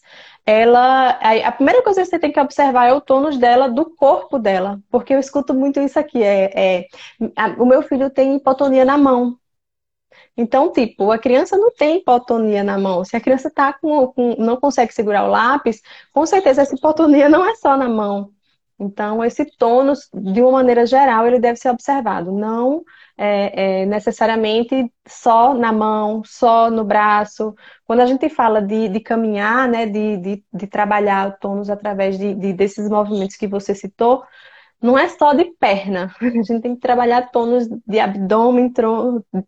[0.45, 1.11] ela.
[1.45, 4.81] A primeira coisa que você tem que observar é o tônus dela, do corpo dela.
[4.91, 6.23] Porque eu escuto muito isso aqui.
[6.23, 6.89] É, é
[7.59, 9.39] o meu filho tem hipotonia na mão.
[10.37, 13.05] Então, tipo, a criança não tem hipotonia na mão.
[13.05, 15.81] Se a criança tá com, com, não consegue segurar o lápis,
[16.13, 18.33] com certeza essa hipotonia não é só na mão.
[18.79, 22.31] Então, esse tônus, de uma maneira geral, ele deve ser observado.
[22.33, 22.85] Não
[23.17, 27.55] é, é, necessariamente só na mão, só no braço.
[27.87, 32.19] Quando a gente fala de, de caminhar, né, de, de, de, trabalhar o tônus através
[32.19, 34.23] de, de, desses movimentos que você citou,
[34.81, 36.15] não é só de perna.
[36.21, 38.73] A gente tem que trabalhar tônus de abdômen,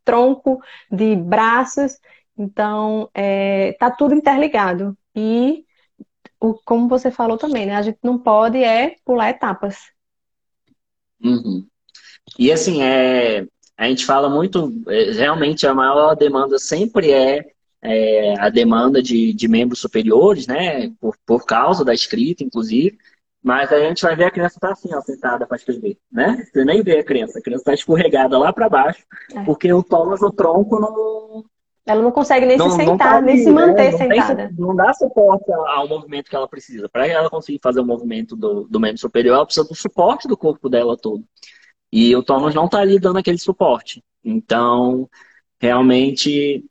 [0.05, 0.61] tronco,
[0.91, 1.99] de braços.
[2.37, 4.97] Então, é, tá tudo interligado.
[5.15, 5.65] E,
[6.41, 7.77] o, como você falou também, né?
[7.77, 9.77] A gente não pode é pular etapas.
[11.23, 11.67] Uhum.
[12.39, 17.45] E assim, é, a gente fala muito, é, realmente a maior demanda sempre é,
[17.83, 20.91] é a demanda de, de membros superiores, né?
[21.01, 22.99] Por, por causa da escrita, inclusive.
[23.43, 26.45] Mas a gente vai ver a criança tá assim, ó, sentada para escrever, né?
[26.45, 29.45] Você nem vê a criança, a criança tá escorregada lá para baixo, é.
[29.45, 31.45] porque o Thomas, o tronco, não.
[31.87, 33.97] Ela não consegue nem não, se sentar, tá nem se manter né?
[33.97, 34.49] sentada.
[34.49, 36.89] Tem, não dá suporte ao movimento que ela precisa.
[36.89, 40.37] Para ela conseguir fazer o movimento do, do membro superior, ela precisa do suporte do
[40.37, 41.25] corpo dela todo.
[41.91, 44.05] E o Thomas não tá ali dando aquele suporte.
[44.23, 45.09] Então,
[45.59, 46.63] realmente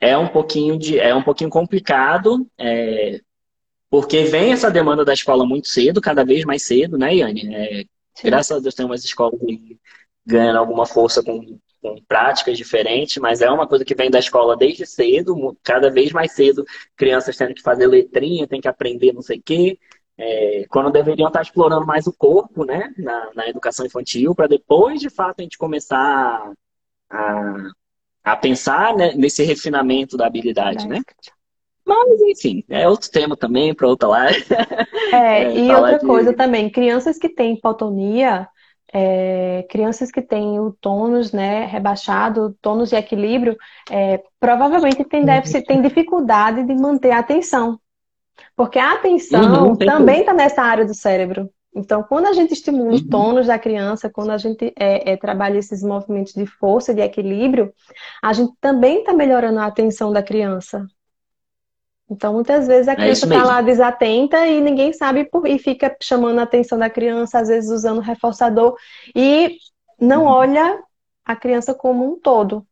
[0.00, 3.20] é um pouquinho de é um pouquinho complicado é,
[3.90, 7.54] porque vem essa demanda da escola muito cedo, cada vez mais cedo, né, Yane?
[7.54, 7.84] É,
[8.24, 9.78] graças a Deus tem umas escolas que
[10.24, 14.56] ganham alguma força com, com, práticas diferentes, mas é uma coisa que vem da escola
[14.56, 16.64] desde cedo, cada vez mais cedo,
[16.96, 19.78] crianças tendo que fazer letrinha, tem que aprender não sei o quê.
[20.18, 25.00] É, quando deveriam estar explorando mais o corpo, né, na, na educação infantil, para depois,
[25.00, 26.52] de fato, a gente começar
[27.10, 27.70] a,
[28.24, 31.02] a pensar né, nesse refinamento da habilidade, né?
[31.86, 34.44] Mas, enfim, é outro tema também para outra live.
[35.12, 36.06] É, é e outra de...
[36.06, 38.48] coisa também, crianças que têm hipotonia,
[38.92, 43.56] é, crianças que têm o tônus né, rebaixado, tônus de equilíbrio,
[43.88, 45.26] é, provavelmente tem uhum.
[45.26, 47.78] déficit, tem dificuldade de manter a atenção.
[48.56, 51.48] Porque a atenção uhum, também está nessa área do cérebro.
[51.74, 53.08] Então, quando a gente estimula os uhum.
[53.08, 57.72] tônus da criança, quando a gente é, é, trabalha esses movimentos de força, de equilíbrio,
[58.22, 60.86] a gente também está melhorando a atenção da criança.
[62.08, 65.58] Então, muitas vezes a é criança está é lá desatenta e ninguém sabe por, e
[65.58, 68.76] fica chamando a atenção da criança, às vezes usando reforçador,
[69.14, 69.58] e
[70.00, 70.28] não uhum.
[70.28, 70.82] olha
[71.24, 72.64] a criança como um todo.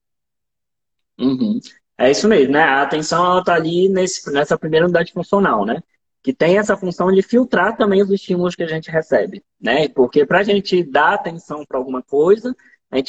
[1.19, 1.59] Uhum.
[1.99, 2.63] É isso mesmo, né?
[2.63, 5.83] A atenção está ali nesse, nessa primeira unidade funcional, né?
[6.23, 9.89] Que tem essa função de filtrar também os estímulos que a gente recebe, né?
[9.89, 12.55] Porque para a gente dar atenção para alguma coisa,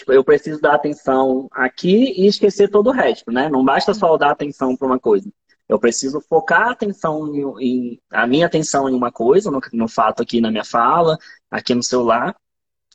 [0.07, 3.47] eu preciso dar atenção aqui e esquecer todo o resto, né?
[3.47, 5.29] Não basta só dar atenção para uma coisa.
[5.67, 9.88] Eu preciso focar a atenção em, em, a minha atenção em uma coisa, no, no
[9.88, 11.17] fato aqui na minha fala,
[11.49, 12.36] aqui no celular,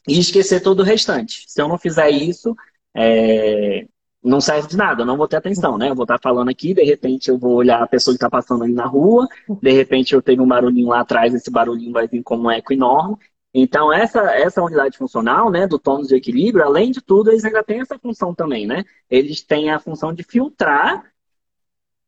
[0.06, 1.44] e esquecer todo o restante.
[1.46, 2.56] Se eu não fizer isso,
[2.94, 3.86] é,
[4.22, 5.90] não serve de nada, eu não vou ter atenção, né?
[5.90, 8.64] Eu vou estar falando aqui, de repente eu vou olhar a pessoa que está passando
[8.64, 9.26] ali na rua,
[9.62, 12.72] de repente eu tenho um barulhinho lá atrás, esse barulhinho vai vir como um eco
[12.72, 13.16] enorme.
[13.52, 17.64] Então, essa, essa unidade funcional, né, do tônus de equilíbrio, além de tudo, eles ainda
[17.64, 18.84] têm essa função também, né?
[19.08, 21.09] Eles têm a função de filtrar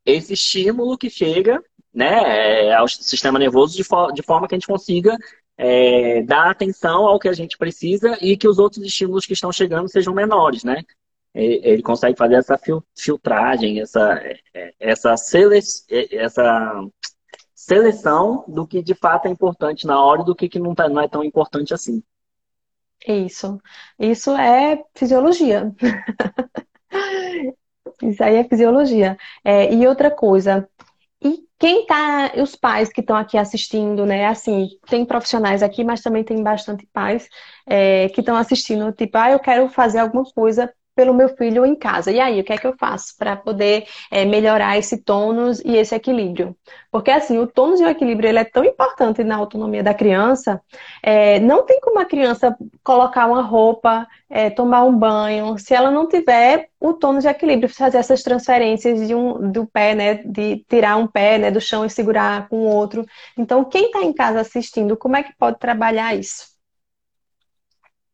[0.04, 1.62] esse estímulo que chega
[1.92, 5.16] né, é, ao sistema nervoso de, for de forma que a gente consiga
[5.56, 9.52] é, dar atenção ao que a gente precisa e que os outros estímulos que estão
[9.52, 10.82] chegando sejam menores, né?
[11.34, 12.58] Ele consegue fazer essa
[12.94, 14.20] filtragem, essa,
[14.52, 15.58] é, essa, sele
[16.10, 16.84] essa
[17.54, 20.88] seleção do que de fato é importante na hora e do que, que não, tá,
[20.90, 22.02] não é tão importante assim.
[23.06, 23.58] Isso.
[23.98, 25.74] Isso é fisiologia.
[28.02, 29.16] Isso aí é fisiologia.
[29.44, 30.68] É, e outra coisa,
[31.22, 34.26] e quem tá, os pais que estão aqui assistindo, né?
[34.26, 37.28] Assim, tem profissionais aqui, mas também tem bastante pais
[37.66, 41.74] é, que estão assistindo, tipo, ah, eu quero fazer alguma coisa pelo meu filho em
[41.74, 42.10] casa.
[42.10, 45.76] E aí, o que é que eu faço para poder é, melhorar esse tônus e
[45.76, 46.56] esse equilíbrio?
[46.90, 50.60] Porque assim, o tônus e o equilíbrio ele é tão importante na autonomia da criança.
[51.02, 55.90] É, não tem como a criança colocar uma roupa, é, tomar um banho, se ela
[55.90, 60.64] não tiver o tônus e equilíbrio, fazer essas transferências de um, do pé, né, de
[60.68, 63.06] tirar um pé né, do chão e segurar com o outro.
[63.38, 66.51] Então, quem está em casa assistindo, como é que pode trabalhar isso?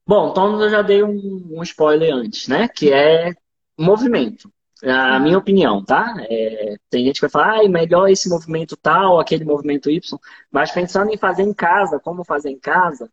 [0.09, 2.67] Bom, então eu já dei um, um spoiler antes, né?
[2.67, 3.35] Que é
[3.79, 4.51] movimento.
[4.83, 6.15] A minha opinião, tá?
[6.31, 10.19] É, tem gente que vai falar, ah, melhor esse movimento tal, aquele movimento Y.
[10.51, 13.11] Mas pensando em fazer em casa, como fazer em casa,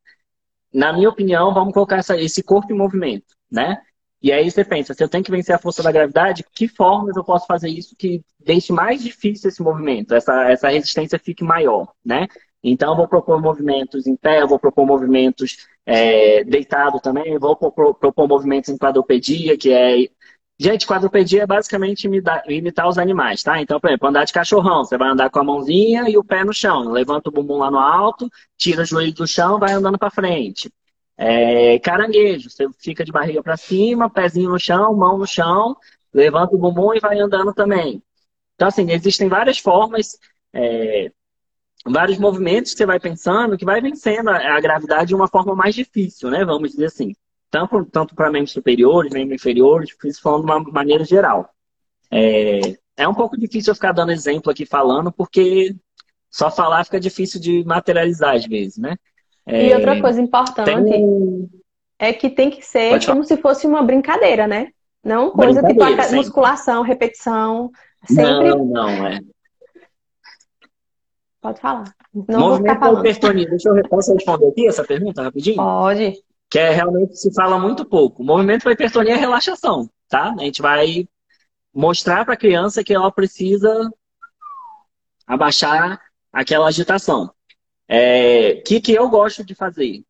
[0.73, 3.81] na minha opinião, vamos colocar essa, esse corpo em movimento, né?
[4.21, 7.17] E aí você pensa, se eu tenho que vencer a força da gravidade, que formas
[7.17, 11.91] eu posso fazer isso que deixe mais difícil esse movimento, essa, essa resistência fique maior,
[12.05, 12.27] né?
[12.67, 17.55] Então, eu vou propor movimentos em pé, eu vou propor movimentos é, deitado também, vou
[17.55, 20.09] propor, propor, movimentos em quadrupedia, que é.
[20.57, 23.61] Gente, quadrupedia é basicamente imitar, os animais, tá?
[23.61, 26.43] Então, por exemplo, andar de cachorrão, você vai andar com a mãozinha e o pé
[26.43, 26.89] no chão.
[26.91, 30.71] Levanta o bumbum lá no alto, tira o joelho do chão, vai andando para frente.
[31.17, 35.75] É, caranguejo, você fica de barriga para cima, pezinho no chão, mão no chão,
[36.13, 38.01] levanta o bumbum e vai andando também.
[38.55, 40.17] Então, assim, existem várias formas.
[40.53, 41.11] É,
[41.85, 45.55] vários movimentos que você vai pensando que vai vencendo a, a gravidade de uma forma
[45.55, 46.43] mais difícil, né?
[46.43, 47.13] Vamos dizer assim.
[47.51, 51.49] Tanto, tanto para membros superiores, membros inferiores, isso falando de uma maneira geral.
[52.11, 52.59] É,
[52.97, 55.75] é um pouco difícil eu ficar dando exemplo aqui falando, porque
[56.29, 58.95] só falar fica difícil de materializar às vezes, né?
[59.45, 61.49] É, e outra coisa importante tem...
[61.99, 64.69] é que tem que ser como se fosse uma brincadeira, né?
[65.03, 67.69] Não coisa tipo musculação, repetição.
[68.05, 68.49] Sempre...
[68.49, 69.19] Não, não, é.
[71.45, 71.95] Pode falar.
[72.27, 73.47] Não Movimento da hipertonia.
[73.47, 75.57] Deixa eu posso responder aqui essa pergunta rapidinho?
[75.57, 76.15] Pode.
[76.49, 78.23] Que é realmente se fala muito pouco.
[78.23, 80.33] O movimento para hipertonia é relaxação, tá?
[80.35, 81.07] A gente vai
[81.71, 83.91] mostrar para a criança que ela precisa
[85.27, 86.01] abaixar
[86.33, 87.25] aquela agitação.
[87.25, 87.31] O
[87.87, 90.03] é, que, que eu gosto de fazer?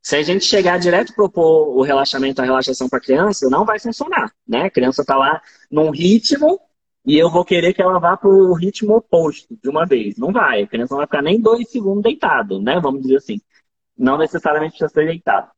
[0.00, 3.80] Se a gente chegar direto propor o relaxamento, a relaxação para a criança, não vai
[3.80, 4.66] funcionar, né?
[4.66, 6.60] A criança está lá num ritmo
[7.06, 10.16] e eu vou querer que ela vá para o ritmo oposto de uma vez.
[10.18, 10.62] Não vai.
[10.62, 12.80] A criança não vai ficar nem dois segundos deitado, né?
[12.80, 13.40] Vamos dizer assim.
[13.96, 15.48] Não necessariamente precisa ser deitado.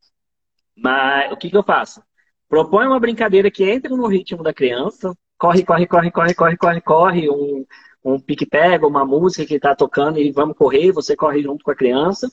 [0.77, 2.03] Mas o que, que eu faço?
[2.49, 5.17] Propõe uma brincadeira que entre no ritmo da criança.
[5.39, 7.31] Corre, corre, corre, corre, corre, corre, corre.
[7.31, 7.65] Um,
[8.05, 11.77] um pique-pega, uma música que está tocando e vamos correr, você corre junto com a
[11.77, 12.31] criança.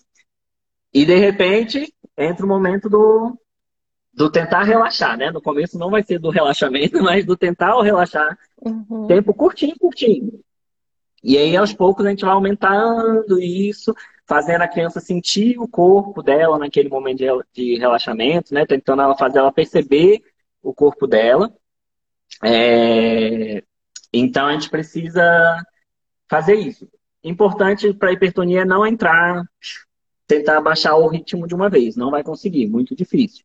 [0.93, 3.37] E de repente entra o momento do,
[4.15, 5.29] do tentar relaxar, né?
[5.29, 8.37] No começo não vai ser do relaxamento, mas do tentar relaxar.
[8.61, 9.07] Uhum.
[9.07, 10.39] Tempo curtinho, curtinho.
[11.21, 13.93] E aí, aos poucos, a gente vai aumentando isso,
[14.25, 18.65] fazendo a criança sentir o corpo dela naquele momento de relaxamento, né?
[18.65, 20.21] Tentando ela fazer ela perceber
[20.61, 21.51] o corpo dela.
[22.43, 23.63] É...
[24.13, 25.61] Então, a gente precisa
[26.29, 26.87] fazer isso.
[27.23, 29.43] Importante para a hipertonia é não entrar,
[30.27, 31.95] tentar baixar o ritmo de uma vez.
[31.95, 33.43] Não vai conseguir, muito difícil.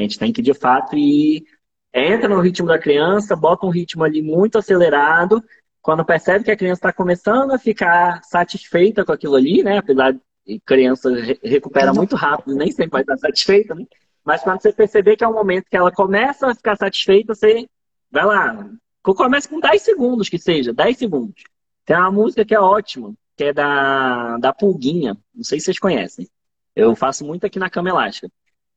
[0.00, 1.44] A gente tem que, de fato, ir.
[1.92, 5.44] Entra no ritmo da criança, bota um ritmo ali muito acelerado.
[5.82, 9.78] Quando percebe que a criança está começando a ficar satisfeita com aquilo ali, né?
[9.78, 11.10] Apesar de criança
[11.42, 13.84] recupera muito rápido, nem sempre vai estar satisfeita, né?
[14.24, 17.68] Mas quando você perceber que é um momento que ela começa a ficar satisfeita, você
[18.10, 18.70] vai lá.
[19.02, 21.42] Começa com 10 segundos, que seja, 10 segundos.
[21.84, 25.16] Tem uma música que é ótima, que é da, da Pulguinha.
[25.34, 26.28] Não sei se vocês conhecem.
[26.76, 28.30] Eu faço muito aqui na cama elástica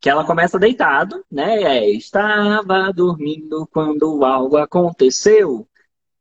[0.04, 1.88] que ela começa deitado, né?
[1.92, 5.66] Estava dormindo quando algo aconteceu.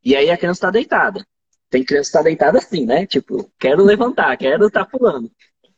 [0.01, 1.27] E aí a criança está deitada.
[1.69, 3.05] Tem criança que está deitada assim, né?
[3.05, 5.29] Tipo, quero levantar, quero estar tá pulando.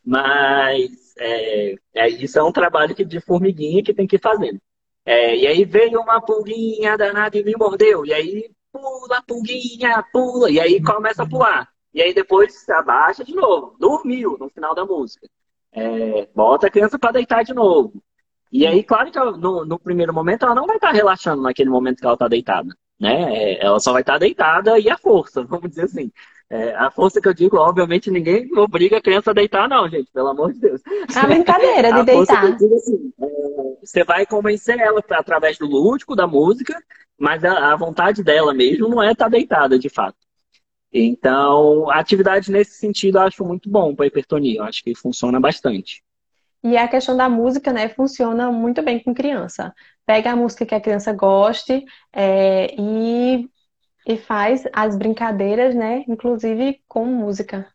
[0.04, 4.60] Mas é, é, isso é um trabalho que, de formiguinha que tem que fazendo.
[5.04, 8.06] É, e aí veio uma pulguinha danada e me mordeu.
[8.06, 10.48] E aí pula, pulguinha, pula.
[10.48, 11.68] E aí começa a pular.
[11.92, 13.76] E aí depois abaixa de novo.
[13.80, 15.26] Dormiu no final da música.
[15.76, 18.02] É, bota a criança para deitar de novo.
[18.50, 21.68] E aí, claro que no, no, primeiro momento ela não vai estar tá relaxando naquele
[21.68, 22.74] momento que ela está deitada.
[22.98, 23.34] Né?
[23.36, 26.10] É, ela só vai estar tá deitada e a força, vamos dizer assim.
[26.48, 30.10] É, a força que eu digo, obviamente, ninguém obriga a criança a deitar, não, gente,
[30.12, 30.80] pelo amor de Deus.
[31.14, 32.56] A brincadeira de a deitar.
[32.56, 33.26] Digo, assim, é,
[33.84, 36.80] você vai convencer ela através do lúdico, da música,
[37.18, 40.16] mas a, a vontade dela mesmo não é estar tá deitada, de fato.
[40.92, 44.60] Então, a atividade nesse sentido eu acho muito bom para a hipertonia.
[44.60, 46.02] Eu acho que funciona bastante.
[46.62, 49.72] E a questão da música, né, funciona muito bem com criança.
[50.04, 53.48] Pega a música que a criança goste é, e,
[54.06, 57.66] e faz as brincadeiras, né, inclusive com música.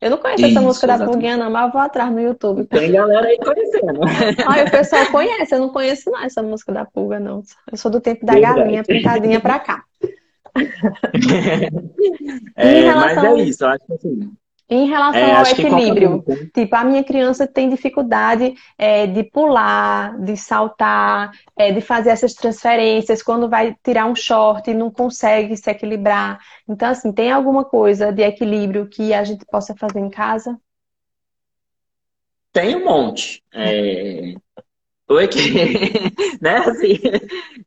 [0.00, 1.06] Eu não conheço Isso, essa música exatamente.
[1.06, 2.66] da Pluguinha, não, mas eu vou atrás no YouTube.
[2.66, 4.00] Tem galera aí conhecendo.
[4.46, 7.42] Ai, o pessoal conhece, eu não conheço não essa música da Pulga, não.
[7.72, 8.58] Eu sou do tempo da Verdade.
[8.58, 9.82] galinha pintadinha pra cá.
[12.56, 12.94] é.
[12.94, 14.32] Mas é isso, eu acho que assim.
[14.68, 20.36] Em relação é, ao equilíbrio, tipo, a minha criança tem dificuldade é, de pular, de
[20.36, 25.70] saltar, é, de fazer essas transferências, quando vai tirar um short e não consegue se
[25.70, 26.40] equilibrar.
[26.68, 30.58] Então, assim, tem alguma coisa de equilíbrio que a gente possa fazer em casa?
[32.52, 33.44] Tem um monte.
[35.08, 35.38] Oi, que...
[36.40, 36.56] né?
[36.56, 36.98] Assim,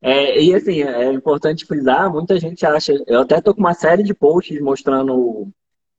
[0.02, 2.94] é, e assim, é importante frisar, muita gente acha.
[3.08, 5.50] Eu até tô com uma série de posts mostrando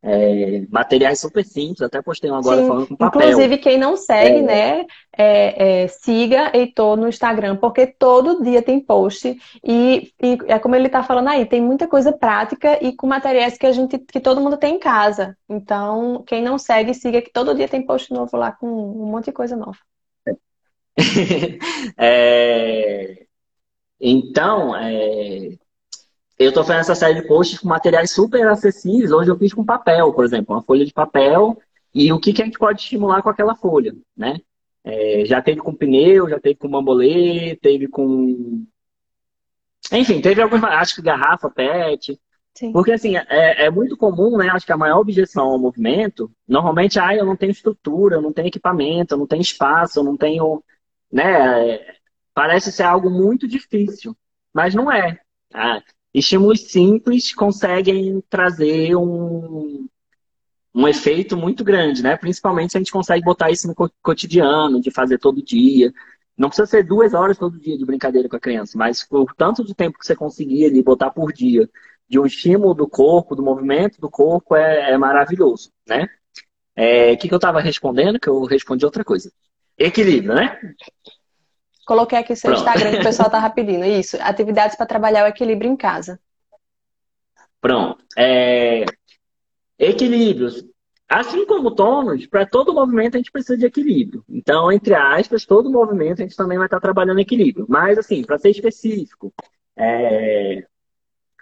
[0.03, 2.68] é, materiais super simples, até postei um agora Sim.
[2.68, 3.22] falando com papel.
[3.22, 4.42] Inclusive, quem não segue, é...
[4.42, 10.59] né, é, é, siga Heitor no Instagram, porque todo dia tem post e, e, é
[10.59, 13.98] como ele está falando aí, tem muita coisa prática e com materiais que a gente,
[13.98, 15.37] que todo mundo tem em casa.
[15.48, 19.26] Então, quem não segue, siga que todo dia tem post novo lá com um monte
[19.26, 19.79] de coisa nova.
[22.03, 23.27] É,
[24.01, 25.59] então, é,
[26.39, 29.13] eu estou fazendo essa série de posts com materiais super acessíveis.
[29.13, 31.59] Hoje eu fiz com papel, por exemplo, uma folha de papel
[31.95, 34.41] e o que, que a gente pode estimular com aquela folha, né?
[34.83, 38.65] É, já teve com pneu, já teve com bambolê, teve com.
[39.93, 40.73] Enfim, teve algumas.
[40.73, 42.19] Acho que garrafa, pet.
[42.55, 42.73] Sim.
[42.73, 44.49] Porque, assim, é, é, muito comum, né?
[44.49, 48.33] Acho que a maior objeção ao movimento, normalmente, ah, eu não tenho estrutura, eu não
[48.33, 50.63] tenho equipamento, eu não tenho espaço, eu não tenho
[51.12, 51.79] né?
[52.35, 54.16] Parece ser algo muito difícil,
[54.53, 55.18] mas não é.
[55.53, 55.83] Ah,
[56.14, 59.88] estímulos simples conseguem trazer um,
[60.75, 62.16] um efeito muito grande, né?
[62.16, 65.92] Principalmente se a gente consegue botar isso no cotidiano, de fazer todo dia.
[66.37, 69.64] Não precisa ser duas horas todo dia de brincadeira com a criança, mas o tanto
[69.64, 71.68] de tempo que você conseguir ali botar por dia
[72.09, 76.05] de um estímulo do corpo, do movimento do corpo, é, é maravilhoso, né?
[76.05, 78.18] O é, que, que eu estava respondendo?
[78.18, 79.31] Que eu respondi outra coisa.
[79.81, 80.61] Equilíbrio, né?
[81.87, 82.61] Coloquei aqui seu Pronto.
[82.61, 83.85] Instagram que o pessoal estava pedindo.
[83.85, 86.21] Isso, atividades para trabalhar o equilíbrio em casa.
[87.61, 88.05] Pronto.
[88.16, 88.85] É...
[89.79, 90.62] Equilíbrios.
[91.09, 94.23] Assim como tônus, para todo movimento a gente precisa de equilíbrio.
[94.29, 97.66] Então, entre aspas, todo movimento a gente também vai estar trabalhando equilíbrio.
[97.69, 99.33] Mas, assim, para ser específico,
[99.77, 100.64] é...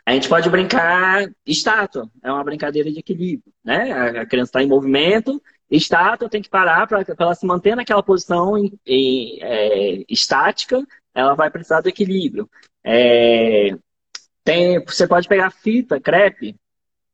[0.06, 2.08] a gente pode brincar estátua.
[2.22, 3.92] É uma brincadeira de equilíbrio, né?
[4.20, 8.56] A criança está em movimento Estátua tem que parar para ela se manter naquela posição
[8.56, 10.82] em, em, é, estática,
[11.14, 12.48] ela vai precisar do equilíbrio.
[12.82, 13.76] É,
[14.42, 16.56] tem, você pode pegar fita, crepe,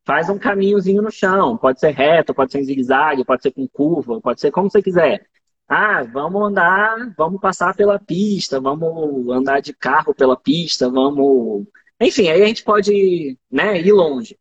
[0.05, 3.67] faz um caminhozinho no chão, pode ser reto, pode ser em zigue-zague, pode ser com
[3.67, 5.27] curva, pode ser como você quiser.
[5.67, 11.67] Ah, vamos andar, vamos passar pela pista, vamos andar de carro pela pista, vamos.
[12.01, 14.39] Enfim, aí a gente pode né, ir longe.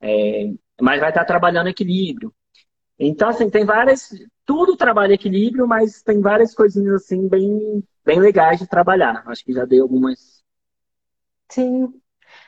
[0.00, 0.50] É,
[0.80, 2.32] mas vai estar trabalhando equilíbrio.
[3.00, 4.10] Então, assim, tem várias.
[4.44, 9.22] Tudo trabalha equilíbrio, mas tem várias coisinhas assim bem, bem legais de trabalhar.
[9.26, 10.44] Acho que já dei algumas.
[11.48, 11.88] Sim.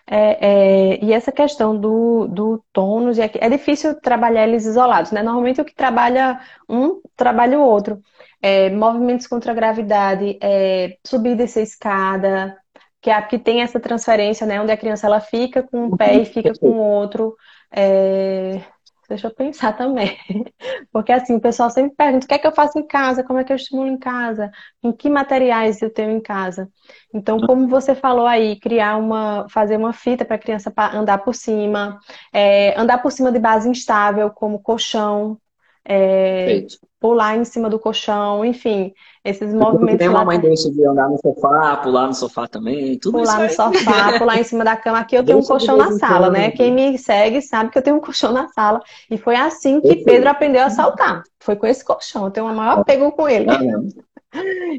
[0.06, 5.22] É, é, e essa questão do, do tônus, é, é difícil trabalhar eles isolados, né?
[5.22, 8.00] Normalmente o que trabalha um, trabalha o outro.
[8.40, 12.56] É, movimentos contra a gravidade, é, subir e descer escada,
[13.00, 14.60] que, é, que tem essa transferência, né?
[14.60, 17.36] Onde a criança ela fica com um pé e fica com o outro.
[17.70, 18.60] É,
[19.08, 20.16] Deixa eu pensar também.
[20.92, 23.22] Porque assim, o pessoal sempre pergunta: o que é que eu faço em casa?
[23.24, 24.50] Como é que eu estimulo em casa?
[24.82, 26.70] Em que materiais eu tenho em casa?
[27.12, 31.34] Então, como você falou aí, criar uma, fazer uma fita para a criança andar por
[31.34, 31.98] cima,
[32.32, 35.38] é, andar por cima de base instável, como colchão,
[35.84, 36.66] é,
[37.00, 38.92] pular em cima do colchão, enfim,
[39.24, 39.98] esses movimentos.
[39.98, 43.50] Tem uma mãe deixa de andar no sofá, pular no sofá também, tudo pular no
[43.50, 43.72] sofá,
[44.18, 45.00] pular em cima da cama.
[45.00, 46.52] Aqui eu tenho um colchão na sala, né?
[46.52, 48.80] Quem me segue sabe que eu tenho um colchão na sala.
[49.10, 51.24] E foi assim que Pedro aprendeu a saltar.
[51.40, 52.26] Foi com esse colchão.
[52.26, 53.46] Eu tenho o maior apego com ele.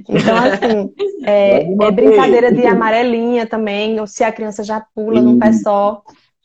[0.10, 0.92] Então, assim,
[1.24, 6.02] é, é brincadeira de amarelinha também, ou se a criança já pula num pé só.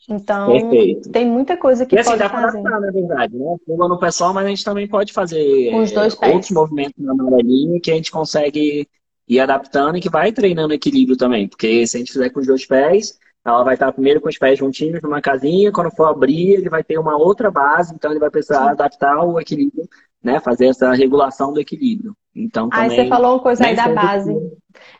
[0.09, 1.11] Então, Perfeito.
[1.11, 2.61] tem muita coisa que e, assim, pode dá fazer.
[2.63, 3.55] Pra na verdade, né?
[3.63, 7.11] Pula no pessoal, mas a gente também pode fazer os dois é, outros movimentos na
[7.11, 8.87] amarelinha que a gente consegue
[9.27, 11.47] ir adaptando e que vai treinando equilíbrio também.
[11.47, 14.37] Porque se a gente fizer com os dois pés, ela vai estar primeiro com os
[14.37, 18.19] pés juntinhos numa casinha, quando for abrir, ele vai ter uma outra base, então ele
[18.19, 18.69] vai precisar Sim.
[18.69, 19.87] adaptar o equilíbrio,
[20.23, 20.39] né?
[20.39, 22.15] Fazer essa regulação do equilíbrio.
[22.39, 24.33] Então, também, aí você falou uma coisa aí da base.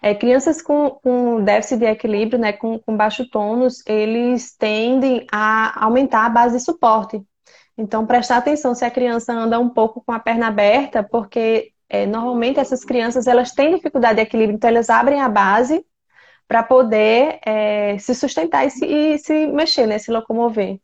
[0.02, 5.86] É, crianças com, com déficit de equilíbrio, né, com, com baixo tônus, eles tendem a
[5.86, 7.22] aumentar a base de suporte.
[7.78, 12.06] Então, prestar atenção se a criança anda um pouco com a perna aberta, porque é,
[12.06, 15.86] normalmente essas crianças elas têm dificuldade de equilíbrio, então elas abrem a base
[16.48, 20.80] para poder é, se sustentar e se, e se mexer, né, se locomover.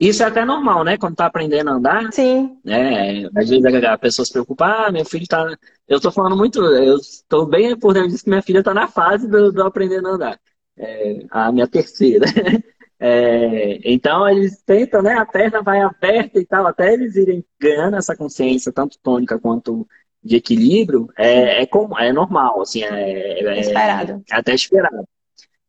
[0.00, 0.96] Isso é até normal, né?
[0.96, 2.12] Quando tá aprendendo a andar.
[2.12, 2.56] Sim.
[2.64, 3.28] Né?
[3.36, 5.56] Às vezes a pessoa se preocupa, ah, meu filho tá.
[5.88, 8.86] Eu tô falando muito, eu estou bem por dentro disso que minha filha tá na
[8.86, 10.40] fase do, do aprendendo a andar.
[10.76, 12.26] É, a minha terceira.
[13.00, 15.12] É, então eles tentam, né?
[15.14, 19.86] A perna vai aberta e tal, até eles irem ganhando essa consciência, tanto tônica quanto
[20.22, 24.22] de equilíbrio, é, é, como, é normal, assim, é, é, esperado.
[24.30, 25.08] é até esperado.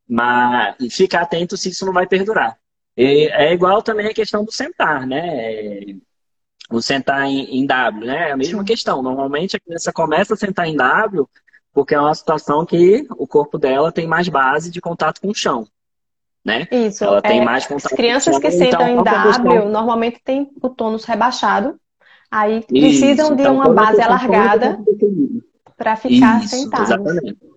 [0.07, 2.58] Mas ficar atento se isso não vai perdurar.
[3.01, 5.95] E é igual também a questão do sentar, né?
[6.69, 8.27] O sentar em, em W, né?
[8.27, 8.65] É a mesma Sim.
[8.65, 9.01] questão.
[9.01, 11.25] Normalmente a criança começa a sentar em W
[11.73, 15.33] porque é uma situação que o corpo dela tem mais base de contato com o
[15.35, 15.65] chão.
[16.43, 16.67] Né?
[16.69, 17.05] Isso.
[17.05, 19.69] Ela tem é, mais contato As crianças com o chão, que sentam então, em W
[19.69, 21.79] normalmente têm o tônus rebaixado.
[22.29, 24.77] Aí precisam Isso, de então, uma base alargada
[25.77, 26.89] para ficar Isso, sentados.
[26.89, 27.48] Exatamente.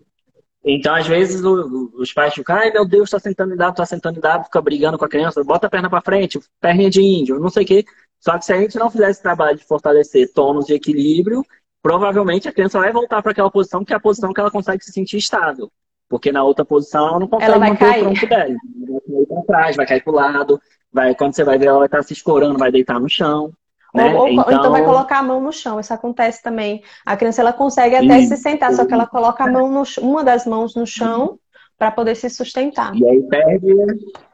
[0.64, 3.84] Então, às vezes, o, os pais ficam, ai meu Deus, está sentando em dado, está
[3.84, 7.02] sentando em dado, fica brigando com a criança, bota a perna para frente, perninha de
[7.02, 7.84] índio, não sei o quê.
[8.20, 11.44] Só que se a gente não fizer esse trabalho de fortalecer tônus de equilíbrio,
[11.82, 14.84] provavelmente a criança vai voltar para aquela posição, que é a posição que ela consegue
[14.84, 15.70] se sentir estável.
[16.08, 18.02] Porque na outra posição ela não consegue ela vai manter cair.
[18.02, 18.54] o tronco dela.
[18.86, 20.60] Vai cair para trás, vai cair para o lado,
[20.92, 23.52] vai, quando você vai ver, ela vai estar se escorando, vai deitar no chão.
[23.92, 24.14] Né?
[24.14, 24.44] Ou, então...
[24.48, 24.70] então...
[24.70, 26.82] vai colocar a mão no chão, isso acontece também.
[27.04, 30.24] A criança ela consegue até se sentar, só que ela coloca a mão no, uma
[30.24, 31.38] das mãos no chão
[31.78, 32.94] para poder se sustentar.
[32.94, 33.74] E aí perde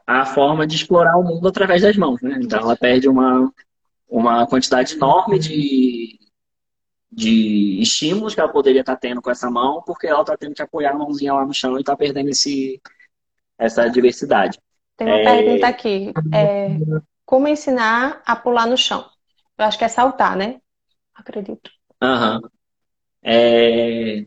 [0.05, 2.39] a forma de explorar o mundo através das mãos, né?
[2.41, 3.51] Então ela perde uma,
[4.07, 6.17] uma quantidade enorme de,
[7.11, 10.61] de estímulos que ela poderia estar tendo com essa mão, porque ela está tendo que
[10.61, 12.81] apoiar a mãozinha lá no chão e está perdendo esse,
[13.57, 14.57] essa diversidade.
[14.95, 15.23] Tem uma é...
[15.23, 16.13] pergunta aqui.
[16.33, 16.77] É,
[17.25, 19.05] como ensinar a pular no chão?
[19.59, 20.61] Eu acho que é saltar, né?
[21.13, 21.69] Acredito.
[22.01, 22.39] Aham.
[22.41, 22.49] Uhum.
[23.21, 24.23] É...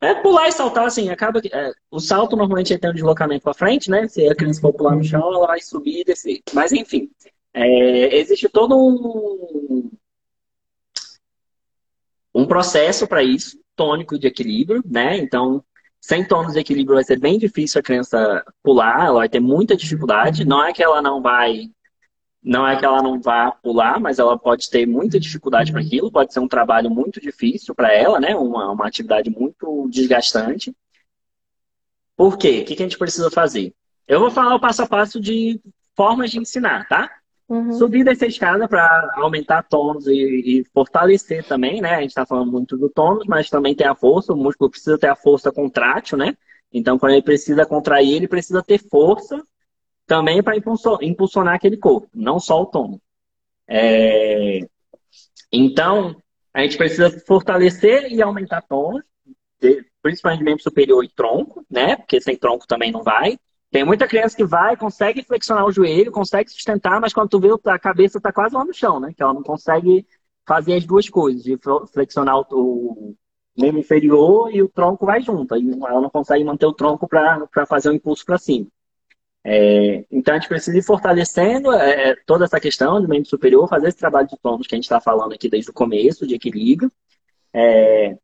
[0.00, 0.14] é...
[0.22, 1.54] pular e saltar, assim, acaba que.
[1.54, 4.08] É, o salto normalmente tem um deslocamento para frente, né?
[4.08, 6.40] Se a criança for pular no chão, ela vai subir e descer.
[6.54, 7.10] Mas enfim.
[7.52, 8.16] É...
[8.16, 9.90] existe todo um,
[12.34, 15.18] um processo para isso, tônico de equilíbrio, né?
[15.18, 15.62] Então,
[16.00, 19.76] sem tônus de equilíbrio vai ser bem difícil a criança pular, ela vai ter muita
[19.76, 20.46] dificuldade.
[20.46, 21.70] Não é que ela não vai
[22.42, 26.10] não é que ela não vá pular, mas ela pode ter muita dificuldade para aquilo,
[26.10, 28.34] pode ser um trabalho muito difícil para ela, né?
[28.34, 30.74] Uma, uma atividade muito desgastante.
[32.16, 32.60] Por quê?
[32.60, 33.74] O que, que a gente precisa fazer?
[34.08, 35.60] Eu vou falar o passo a passo de
[35.94, 37.10] formas de ensinar, tá?
[37.48, 37.72] Uhum.
[37.72, 41.96] Subir dessa escada para aumentar tônus e, e, fortalecer também, né?
[41.96, 44.32] A gente está falando muito do tônus, mas também tem a força.
[44.32, 46.36] O músculo precisa ter a força contrátil, né?
[46.72, 49.42] Então, quando ele precisa contrair, ele precisa ter força
[50.10, 52.98] também para impulsionar aquele corpo, não só o tônus.
[53.68, 54.58] É...
[55.52, 56.16] Então,
[56.52, 59.04] a gente precisa fortalecer e aumentar tônus,
[60.02, 61.94] principalmente membro superior e tronco, né?
[61.94, 63.38] Porque sem tronco também não vai.
[63.70, 67.50] Tem muita criança que vai, consegue flexionar o joelho, consegue sustentar, mas quando tu vê
[67.66, 69.12] a cabeça está quase lá no chão, né?
[69.16, 70.04] Que ela não consegue
[70.44, 71.56] fazer as duas coisas, de
[71.92, 73.14] flexionar o
[73.56, 75.54] membro inferior e o tronco vai junto.
[75.54, 78.66] Aí ela não consegue manter o tronco para fazer o um impulso para cima.
[79.42, 83.88] É, então a gente precisa ir fortalecendo é, toda essa questão do membro superior, fazer
[83.88, 86.92] esse trabalho de tônus que a gente está falando aqui desde o começo, de equilíbrio.
[87.52, 88.16] É,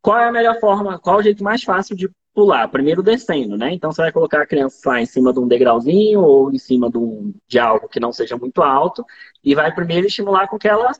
[0.00, 2.68] qual é a melhor forma, qual é o jeito mais fácil de pular?
[2.68, 3.72] Primeiro descendo, né?
[3.72, 6.90] Então você vai colocar a criança lá em cima de um degrauzinho ou em cima
[6.90, 9.04] de, um, de algo que não seja muito alto
[9.42, 10.92] e vai primeiro estimular com que ela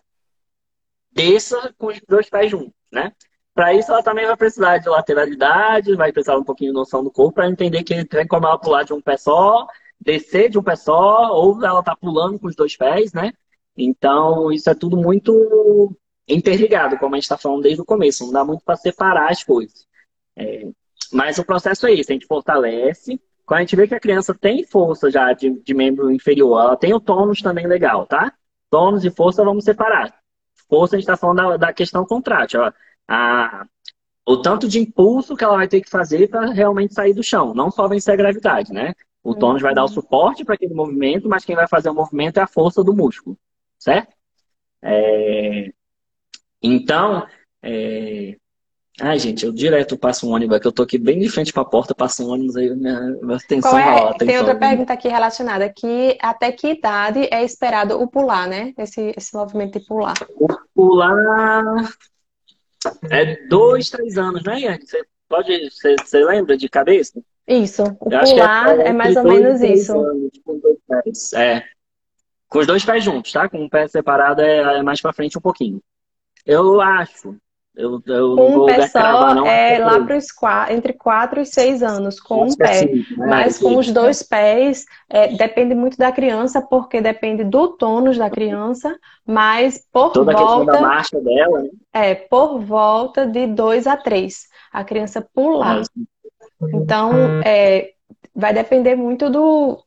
[1.12, 3.12] desça com os dois pés juntos, né?
[3.54, 7.10] Para isso, ela também vai precisar de lateralidade, vai precisar um pouquinho de noção do
[7.10, 9.66] corpo para entender que tem como ela pular de um pé só,
[10.00, 13.32] descer de um pé só, ou ela tá pulando com os dois pés, né?
[13.76, 15.96] Então, isso é tudo muito
[16.26, 18.24] interligado, como a gente está falando desde o começo.
[18.24, 19.86] Não dá muito para separar as coisas.
[20.36, 20.66] É,
[21.12, 23.20] mas o processo é isso, a gente fortalece.
[23.46, 26.76] Quando a gente vê que a criança tem força já de, de membro inferior, ela
[26.76, 28.32] tem o tônus também legal, tá?
[28.68, 30.12] Tônus e força vamos separar.
[30.68, 32.60] Força a gente está falando da, da questão contrátil.
[32.60, 32.72] Ó
[33.08, 33.66] a,
[34.26, 37.54] o tanto de impulso que ela vai ter que fazer para realmente sair do chão.
[37.54, 38.94] Não só vencer a gravidade, né?
[39.22, 39.38] O uhum.
[39.38, 42.42] tônus vai dar o suporte para aquele movimento, mas quem vai fazer o movimento é
[42.42, 43.36] a força do músculo,
[43.78, 44.14] certo?
[44.82, 45.72] É...
[46.62, 47.26] Então,
[47.62, 48.36] é...
[49.00, 50.68] Ai, gente, eu direto passo um ônibus aqui.
[50.68, 53.36] Eu tô aqui bem de frente para a porta, passa um ônibus aí, minha, minha
[53.36, 54.00] atenção Qual é?
[54.04, 58.72] Lá, tem outra pergunta aqui relacionada, que até que idade é esperado o pular, né?
[58.78, 60.14] Esse, esse movimento de pular.
[60.36, 61.64] O pular
[63.10, 64.78] é dois, três anos, né?
[64.78, 65.70] Você pode.
[65.70, 67.20] Você, você lembra de cabeça?
[67.46, 67.82] Isso.
[68.00, 69.98] O Eu pular é, é, mais ou menos isso.
[69.98, 71.32] Anos, com dois pés.
[71.34, 71.64] É.
[72.48, 73.48] Com os dois pés juntos, tá?
[73.48, 75.80] Com um pé separado é, é mais pra frente um pouquinho.
[76.46, 77.36] Eu acho.
[77.76, 80.26] Eu, eu com um pé só não, é lá para os
[80.70, 82.70] entre 4 e 6 anos, com um pé.
[82.70, 83.26] Assim, né?
[83.26, 88.30] Mas com os dois pés, é, depende muito da criança, porque depende do tônus da
[88.30, 88.96] criança,
[89.26, 90.72] mas por Toda volta.
[90.72, 91.70] Da marcha dela, né?
[91.92, 94.46] É, por volta de 2 a 3.
[94.72, 95.82] A criança pular.
[96.72, 97.12] Então,
[97.44, 97.90] é,
[98.32, 99.82] vai depender muito do,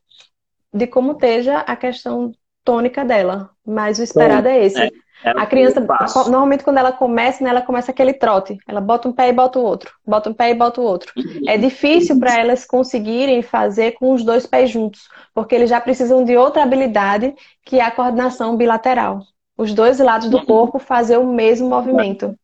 [0.74, 2.32] de como esteja a questão
[2.62, 3.48] tônica dela.
[3.66, 4.78] Mas o esperado é esse.
[4.78, 4.90] É.
[5.22, 5.80] Era a criança,
[6.26, 8.56] normalmente quando ela começa, né, ela começa aquele trote.
[8.66, 9.92] Ela bota um pé e bota o outro.
[10.06, 11.12] Bota um pé e bota o outro.
[11.46, 16.24] É difícil para elas conseguirem fazer com os dois pés juntos, porque eles já precisam
[16.24, 19.20] de outra habilidade, que é a coordenação bilateral.
[19.56, 22.38] Os dois lados do corpo fazer o mesmo movimento.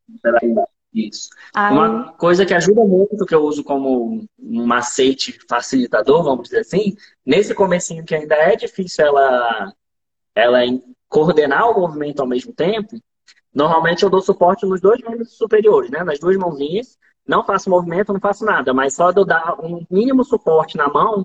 [0.93, 1.29] Isso.
[1.55, 1.73] Aí...
[1.73, 6.97] Uma coisa que ajuda muito, que eu uso como um macete facilitador, vamos dizer assim,
[7.25, 9.73] nesse comecinho que ainda é difícil ela,
[10.35, 10.61] ela
[11.15, 12.97] coordenar o movimento ao mesmo tempo,
[13.55, 16.03] normalmente eu dou suporte nos dois membros superiores, né?
[16.03, 16.99] Nas duas mãozinhas.
[17.25, 20.89] Não faço movimento, não faço nada, mas só de eu dar um mínimo suporte na
[20.89, 21.25] mão,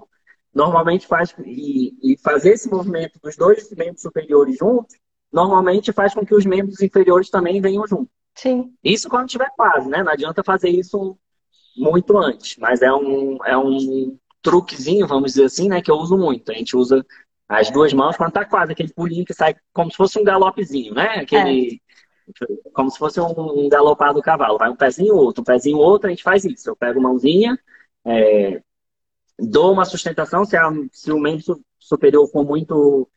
[0.53, 4.95] normalmente faz e, e fazer esse movimento dos dois membros superiores juntos,
[5.33, 8.13] normalmente faz com que os membros inferiores também venham juntos.
[8.35, 8.71] Sim.
[8.83, 10.03] Isso quando tiver quase, né?
[10.03, 11.17] Não adianta fazer isso
[11.75, 15.81] muito antes, mas é um, é um truquezinho, vamos dizer assim, né?
[15.81, 16.51] Que eu uso muito.
[16.51, 17.03] A gente usa
[17.49, 20.93] as duas mãos quando tá quase, aquele pulinho que sai como se fosse um galopezinho,
[20.93, 21.15] né?
[21.15, 21.81] Aquele.
[22.41, 22.69] É.
[22.73, 24.59] Como se fosse um, um galopar do cavalo.
[24.59, 26.69] Vai um pezinho, outro, um pezinho, outro, a gente faz isso.
[26.69, 27.57] Eu pego mãozinha,
[28.05, 28.61] é,
[29.39, 33.09] dou uma sustentação, se, a, se o membro superior for muito.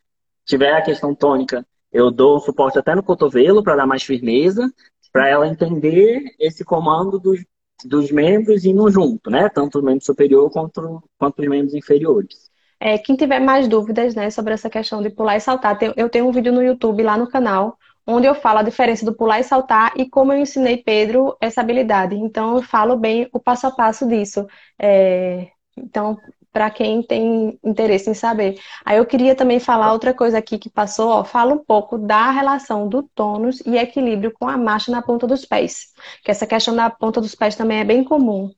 [0.46, 4.72] tiver a questão tônica, eu dou suporte até no cotovelo para dar mais firmeza,
[5.12, 7.44] para ela entender esse comando dos,
[7.84, 9.50] dos membros indo junto, né?
[9.50, 12.41] Tanto o membro superior quanto, quanto os membros inferiores.
[12.84, 16.26] É, quem tiver mais dúvidas né, sobre essa questão de pular e saltar, eu tenho
[16.26, 19.44] um vídeo no YouTube lá no canal, onde eu falo a diferença do pular e
[19.44, 22.16] saltar e como eu ensinei Pedro essa habilidade.
[22.16, 24.48] Então, eu falo bem o passo a passo disso.
[24.80, 26.18] É, então,
[26.52, 28.58] para quem tem interesse em saber.
[28.84, 32.32] Aí eu queria também falar outra coisa aqui que passou, ó, fala um pouco da
[32.32, 35.92] relação do tônus e equilíbrio com a marcha na ponta dos pés.
[36.24, 38.50] Que essa questão da ponta dos pés também é bem comum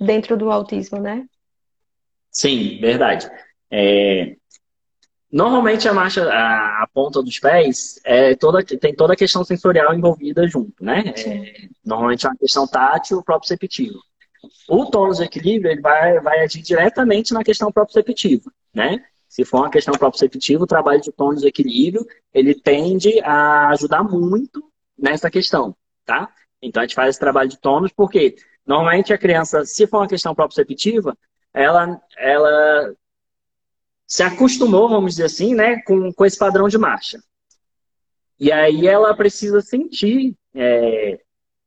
[0.00, 1.26] dentro do autismo, né?
[2.30, 3.30] Sim, verdade.
[3.70, 4.36] É,
[5.30, 9.94] normalmente a marcha, a, a, ponta dos pés, é toda, tem toda a questão sensorial
[9.94, 11.12] envolvida junto, né?
[11.16, 13.98] É, normalmente é uma questão tátil proprioceptiva.
[14.68, 19.04] O tônus de equilíbrio ele vai, vai agir diretamente na questão proprioceptiva, né?
[19.28, 24.02] Se for uma questão proprioceptiva, o trabalho de tônus de equilíbrio, ele tende a ajudar
[24.02, 24.64] muito
[24.98, 26.32] nessa questão, tá?
[26.62, 30.08] Então a gente faz esse trabalho de tônus porque normalmente a criança, se for uma
[30.08, 31.16] questão proprioceptiva,
[31.52, 32.94] ela, ela
[34.08, 37.20] se acostumou, vamos dizer assim, né, com, com esse padrão de marcha.
[38.40, 41.20] E aí ela precisa sentir, é,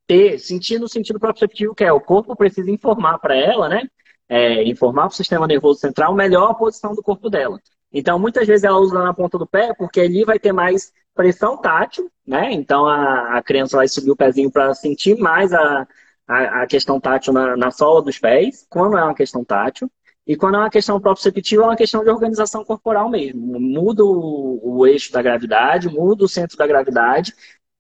[0.08, 3.84] ter, sentir no sentido proprioceptivo, que é o corpo precisa informar para ela, né,
[4.28, 7.60] é, informar para o sistema nervoso central melhor a posição do corpo dela.
[7.94, 11.58] Então, muitas vezes ela usa na ponta do pé, porque ali vai ter mais pressão
[11.58, 12.52] tátil, né?
[12.54, 15.86] Então, a, a criança vai subir o pezinho para sentir mais a,
[16.26, 19.92] a, a questão tátil na, na sola dos pés, quando é uma questão tátil.
[20.32, 23.60] E quando é uma questão proprioceptiva, é uma questão de organização corporal mesmo.
[23.60, 27.34] Muda o, eixo da gravidade, muda o centro da gravidade,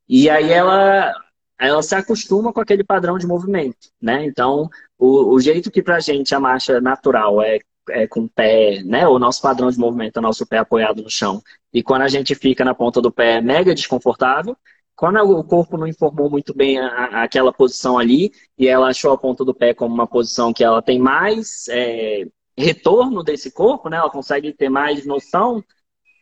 [0.05, 1.13] e aí ela,
[1.57, 4.25] ela se acostuma com aquele padrão de movimento, né?
[4.25, 8.83] Então, o, o jeito que pra gente a marcha natural é, é com o pé,
[8.83, 9.07] né?
[9.07, 11.41] O nosso padrão de movimento é o nosso pé apoiado no chão.
[11.73, 14.57] E quando a gente fica na ponta do pé é mega desconfortável,
[14.93, 19.13] quando o corpo não informou muito bem a, a, aquela posição ali, e ela achou
[19.13, 22.25] a ponta do pé como uma posição que ela tem mais é,
[22.57, 23.97] retorno desse corpo, né?
[23.97, 25.63] Ela consegue ter mais noção.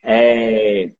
[0.03, 0.93] É,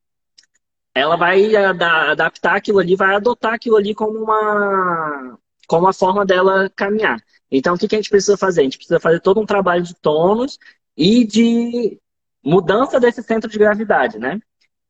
[0.94, 6.70] ela vai adaptar aquilo ali, vai adotar aquilo ali como uma, como uma forma dela
[6.76, 7.22] caminhar.
[7.52, 8.62] Então, o que a gente precisa fazer?
[8.62, 10.60] A gente precisa fazer todo um trabalho de tônus
[10.96, 12.00] e de
[12.44, 14.40] mudança desse centro de gravidade, né?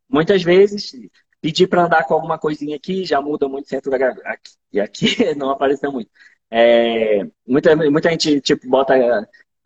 [0.10, 0.92] Muitas vezes,
[1.42, 4.42] pedir para andar com alguma coisinha aqui já muda muito o centro da gravidade.
[4.72, 6.10] E aqui não apareceu muito.
[6.52, 8.96] É, muita, muita gente tipo, bota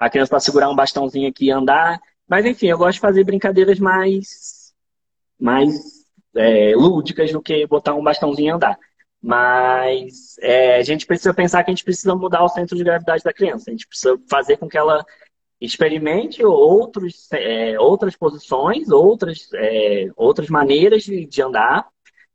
[0.05, 1.99] a criança para segurar um bastãozinho aqui e andar.
[2.27, 4.73] Mas enfim, eu gosto de fazer brincadeiras mais,
[5.39, 5.73] mais
[6.35, 8.77] é, lúdicas do que botar um bastãozinho e andar.
[9.21, 13.23] Mas é, a gente precisa pensar que a gente precisa mudar o centro de gravidade
[13.23, 13.69] da criança.
[13.69, 15.05] A gente precisa fazer com que ela
[15.61, 21.87] experimente outros, é, outras posições, outras, é, outras maneiras de, de, andar,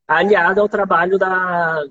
[0.07, 1.85] aliada ao trabalho da,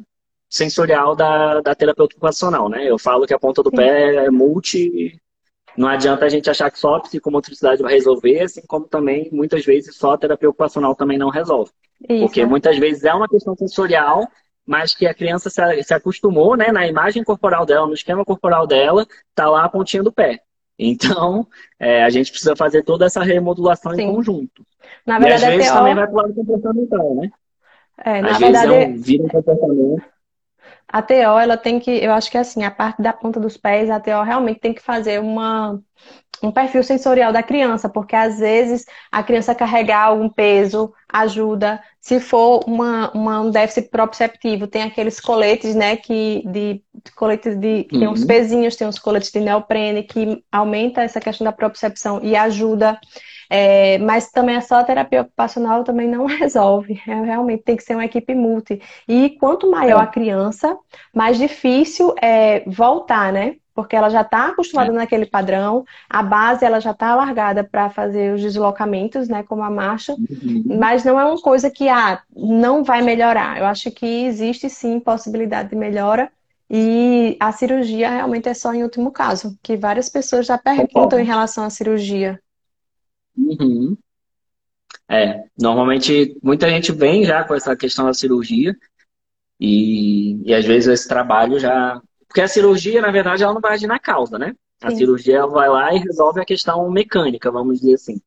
[0.50, 2.90] sensorial da, da terapeuta ocupacional, né?
[2.90, 3.76] Eu falo que a ponta do Sim.
[3.76, 5.20] pé é multi...
[5.78, 9.64] Não adianta a gente achar que só a psicomotricidade vai resolver, assim como também, muitas
[9.64, 11.72] vezes, só a terapia ocupacional também não resolve.
[12.10, 12.26] Isso.
[12.26, 14.28] Porque muitas vezes é uma questão sensorial,
[14.66, 19.06] mas que a criança se, acostumou, né, na imagem corporal dela, no esquema corporal dela,
[19.36, 20.40] tá lá a pontinha do pé.
[20.80, 21.48] Então,
[21.80, 24.02] é, a gente precisa fazer toda essa remodulação Sim.
[24.02, 24.66] em conjunto.
[25.06, 27.32] Na verdade, e às vezes também vai para o lado comportamental, né?
[28.04, 30.04] É, na às verdade, vezes é um, vira um comportamento.
[30.88, 33.58] A TO, ela tem que, eu acho que é assim, a parte da ponta dos
[33.58, 35.82] pés, a TO realmente tem que fazer uma,
[36.42, 41.82] um perfil sensorial da criança, porque às vezes a criança carregar algum peso ajuda.
[42.00, 46.82] Se for uma, uma um déficit proprioceptivo, tem aqueles coletes, né, que de
[47.16, 48.00] coletes de que uhum.
[48.00, 48.28] tem uns uhum.
[48.28, 53.00] pezinhos, tem uns coletes de neoprene que aumenta essa questão da propriocepção e ajuda.
[53.50, 57.02] É, mas também a só terapia ocupacional também não resolve.
[57.08, 58.82] É, realmente tem que ser uma equipe multi.
[59.08, 60.04] E quanto maior é.
[60.04, 60.78] a criança,
[61.14, 63.56] mais difícil é voltar, né?
[63.78, 64.95] porque ela já está acostumada é.
[64.95, 69.70] naquele padrão, a base ela já está largada para fazer os deslocamentos, né, como a
[69.70, 70.64] marcha, uhum.
[70.80, 73.60] mas não é uma coisa que ah, não vai melhorar.
[73.60, 76.32] Eu acho que existe sim possibilidade de melhora
[76.68, 81.24] e a cirurgia realmente é só em último caso, que várias pessoas já perguntam em
[81.24, 82.39] relação à cirurgia.
[83.38, 83.98] Uhum.
[85.10, 88.76] É, normalmente muita gente vem já com essa questão da cirurgia
[89.60, 93.74] e, e às vezes esse trabalho já porque a cirurgia, na verdade, ela não vai
[93.74, 94.54] agir na causa, né?
[94.82, 94.98] A Sim.
[94.98, 98.22] cirurgia ela vai lá e resolve a questão mecânica, vamos dizer assim.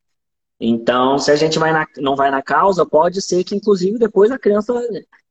[0.59, 4.31] Então, se a gente vai na, não vai na causa, pode ser que, inclusive, depois
[4.31, 4.75] a criança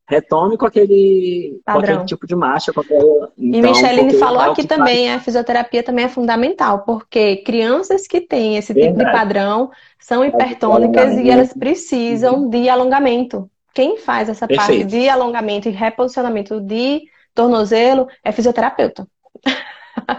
[0.09, 2.73] retome com aquele, com aquele tipo de marcha.
[2.73, 2.97] Qualquer...
[2.97, 5.21] Então, e Micheline falou é aqui também, faz.
[5.21, 8.97] a fisioterapia também é fundamental, porque crianças que têm esse Verdade.
[8.97, 13.49] tipo de padrão são hipertônicas e elas precisam de alongamento.
[13.71, 14.81] Quem faz essa Perfeito.
[14.81, 17.03] parte de alongamento e reposicionamento de
[17.35, 19.07] tornozelo, é fisioterapeuta.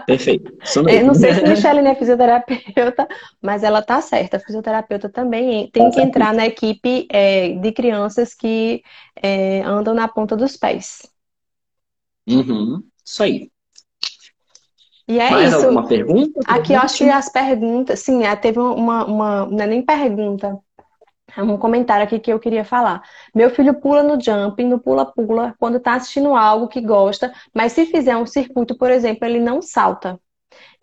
[0.05, 0.51] Perfeito.
[0.89, 3.07] Eu não sei se Michelle é fisioterapeuta,
[3.41, 4.37] mas ela tá certa.
[4.37, 8.83] A fisioterapeuta também tem tá que entrar na equipe é, de crianças que
[9.21, 11.01] é, andam na ponta dos pés.
[12.27, 12.83] Uhum.
[13.05, 13.51] Isso aí.
[15.07, 15.65] E é Mais isso.
[15.65, 16.39] alguma pergunta?
[16.47, 20.47] Aqui eu acho que as perguntas, sim, é, teve uma, uma, não é nem pergunta,
[20.47, 20.70] é
[21.37, 23.01] um comentário aqui que eu queria falar.
[23.33, 27.85] Meu filho pula no jumping, no pula-pula, quando está assistindo algo que gosta, mas se
[27.85, 30.19] fizer um circuito, por exemplo, ele não salta.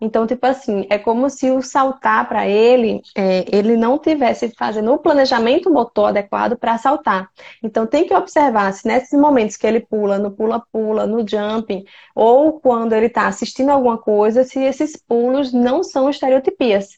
[0.01, 4.93] Então, tipo assim, é como se o saltar para ele, é, ele não tivesse fazendo
[4.93, 7.29] o planejamento motor adequado para saltar.
[7.63, 11.83] Então, tem que observar se nesses momentos que ele pula, no pula-pula, no jumping,
[12.15, 16.97] ou quando ele está assistindo alguma coisa, se esses pulos não são estereotipias.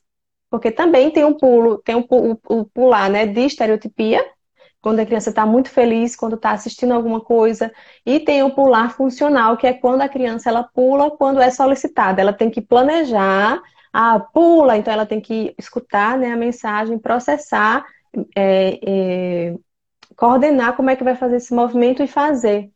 [0.51, 2.05] Porque também tem um pulo, tem um,
[2.49, 4.23] o, pular né, de estereotipia,
[4.81, 7.71] quando a criança está muito feliz, quando está assistindo alguma coisa,
[8.05, 12.19] e tem o pular funcional, que é quando a criança ela pula quando é solicitada.
[12.21, 13.61] Ela tem que planejar,
[13.93, 17.85] ah, pula, então ela tem que escutar né, a mensagem, processar,
[18.35, 19.55] é, é,
[20.17, 22.69] coordenar como é que vai fazer esse movimento e fazer.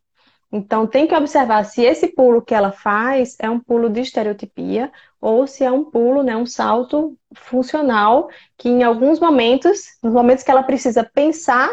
[0.50, 4.92] Então, tem que observar se esse pulo que ela faz é um pulo de estereotipia
[5.20, 10.44] ou se é um pulo, né, um salto funcional que em alguns momentos, nos momentos
[10.44, 11.68] que ela precisa pensar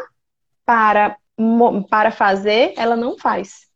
[0.65, 1.15] para,
[1.89, 3.67] para fazer, ela não faz.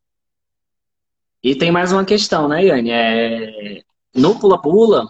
[1.43, 2.91] E tem mais uma questão, né, Yane?
[2.91, 3.81] É...
[4.15, 5.07] No pula-pula,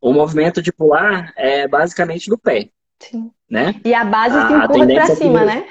[0.00, 2.68] o movimento de pular é basicamente do pé.
[2.98, 3.30] Sim.
[3.48, 3.80] Né?
[3.84, 5.66] E a base que empurra para cima, né?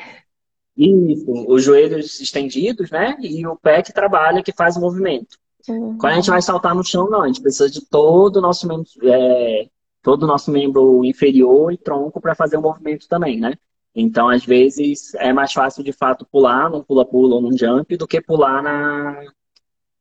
[0.79, 3.17] Isso, os joelhos estendidos, né?
[3.19, 5.37] E o pé que trabalha, que faz o movimento.
[5.67, 5.97] Uhum.
[5.97, 7.21] Quando a gente vai saltar no chão, não.
[7.21, 8.65] A gente precisa de todo o nosso,
[9.03, 9.67] é,
[10.01, 13.55] todo o nosso membro inferior e tronco para fazer o movimento também, né?
[13.93, 18.07] Então, às vezes, é mais fácil, de fato, pular num pula-pula ou num jump do
[18.07, 19.21] que pular na,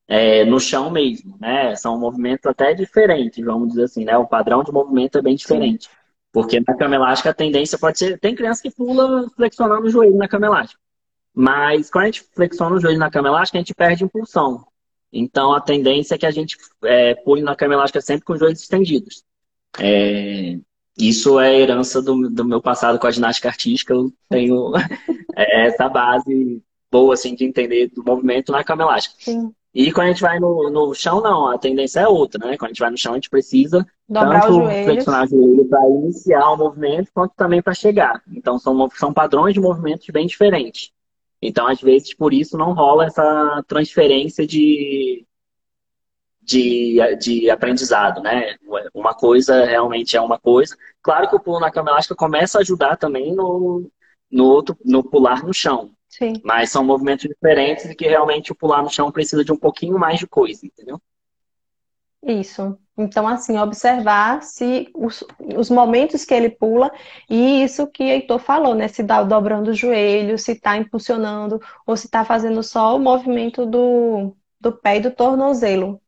[0.06, 1.74] é, no chão mesmo, né?
[1.74, 4.16] São movimentos até diferentes, vamos dizer assim, né?
[4.16, 5.90] O padrão de movimento é bem diferente.
[6.32, 8.18] Porque na cama elástica a tendência pode ser.
[8.18, 10.80] Tem criança que pula flexionando o joelho na cama elástica.
[11.34, 14.66] Mas quando a gente flexiona o joelho na cama elástica, a gente perde impulsão.
[15.12, 18.38] Então a tendência é que a gente é, pule na cama elástica sempre com os
[18.38, 19.24] joelhos estendidos.
[19.78, 20.58] É,
[20.98, 23.94] isso é herança do, do, meu passado com a ginástica artística.
[23.94, 24.72] Eu tenho
[25.36, 29.14] essa base boa assim, de entender do movimento na cama elástica.
[29.18, 29.52] Sim.
[29.78, 32.56] E quando a gente vai no, no chão, não, a tendência é outra, né?
[32.56, 35.88] Quando a gente vai no chão, a gente precisa Dobrar tanto flexionar o joelho para
[35.88, 38.20] iniciar o movimento, quanto também para chegar.
[38.26, 40.90] Então, são, são padrões de movimentos bem diferentes.
[41.40, 45.24] Então, às vezes, por isso não rola essa transferência de,
[46.42, 48.56] de, de aprendizado, né?
[48.92, 50.76] Uma coisa realmente é uma coisa.
[51.00, 53.88] Claro que o pulo na cama elástica começa a ajudar também no,
[54.28, 55.92] no, outro, no pular no chão.
[56.08, 56.32] Sim.
[56.42, 59.98] Mas são movimentos diferentes e que realmente o pular no chão precisa de um pouquinho
[59.98, 61.00] mais de coisa, entendeu?
[62.22, 62.76] Isso.
[62.96, 65.22] Então, assim, observar se os,
[65.56, 66.90] os momentos que ele pula
[67.30, 68.88] e isso que Heitor falou, né?
[68.88, 73.64] Se dá dobrando o joelho, se está impulsionando ou se está fazendo só o movimento
[73.64, 76.00] do, do pé e do tornozelo.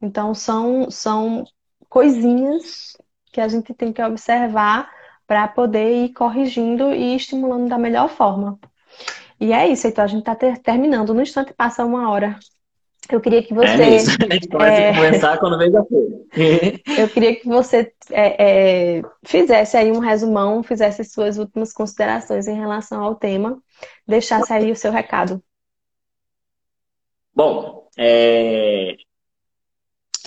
[0.00, 1.44] Então, são, são
[1.88, 2.96] coisinhas
[3.32, 4.90] que a gente tem que observar
[5.26, 8.58] para poder ir corrigindo e estimulando da melhor forma.
[9.38, 11.12] E é isso, então a gente está ter, terminando.
[11.12, 12.38] No instante passa uma hora.
[13.10, 13.68] Eu queria que você.
[13.68, 14.10] É isso.
[14.10, 14.94] A gente pode é...
[14.94, 15.80] começar quando vem da
[16.98, 22.56] Eu queria que você é, é, fizesse aí um resumão, fizesse suas últimas considerações em
[22.56, 23.58] relação ao tema,
[24.06, 25.42] deixasse aí o seu recado.
[27.34, 28.96] Bom, é...
[28.96, 30.18] o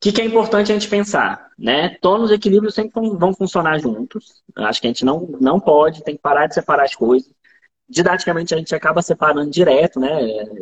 [0.00, 1.48] que, que é importante a gente pensar?
[1.56, 1.96] Né?
[2.02, 4.42] Tônus e equilíbrio sempre vão funcionar juntos.
[4.56, 7.35] Acho que a gente não, não pode, tem que parar de separar as coisas
[7.88, 10.08] didaticamente a gente acaba separando direto, né?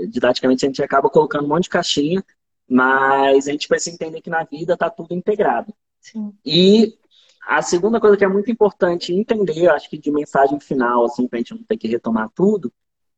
[0.09, 2.25] Didaticamente a gente acaba colocando um monte de caixinha,
[2.68, 5.72] mas a gente precisa entender que na vida está tudo integrado.
[6.01, 6.35] Sim.
[6.45, 6.95] E
[7.47, 11.39] a segunda coisa que é muito importante entender, acho que de mensagem final, assim, para
[11.39, 12.72] a gente não ter que retomar tudo,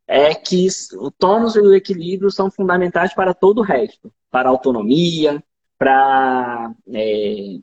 [0.07, 4.53] é que o tônus e o equilíbrio são fundamentais para todo o resto, para a
[4.53, 5.43] autonomia,
[5.79, 7.59] para é,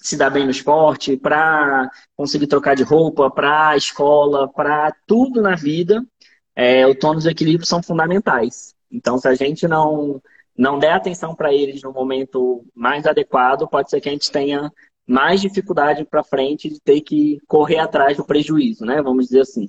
[0.00, 5.42] se dar bem no esporte, para conseguir trocar de roupa, para a escola, para tudo
[5.42, 6.04] na vida,
[6.54, 8.74] é, o tônus e o equilíbrio são fundamentais.
[8.90, 10.22] Então, se a gente não,
[10.56, 14.72] não der atenção para eles no momento mais adequado, pode ser que a gente tenha
[15.06, 19.02] mais dificuldade para frente de ter que correr atrás do prejuízo, né?
[19.02, 19.68] Vamos dizer assim.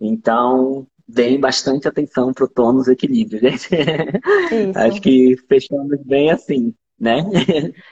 [0.00, 3.68] Então, deem bastante atenção para o tônus e equilíbrio, gente.
[4.74, 7.24] Acho que fechamos bem assim né?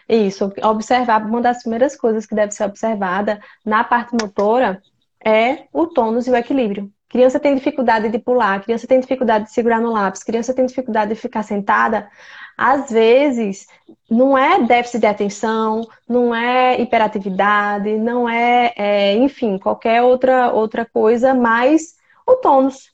[0.09, 4.83] Isso, observar, uma das primeiras coisas que deve ser observada na parte motora
[5.25, 6.91] é o tônus e o equilíbrio.
[7.09, 11.15] Criança tem dificuldade de pular, criança tem dificuldade de segurar no lápis, criança tem dificuldade
[11.15, 12.09] de ficar sentada.
[12.57, 13.67] Às vezes,
[14.11, 20.87] não é déficit de atenção, não é hiperatividade, não é, é enfim, qualquer outra, outra
[20.87, 21.97] coisa, mas
[22.27, 22.91] o tônus.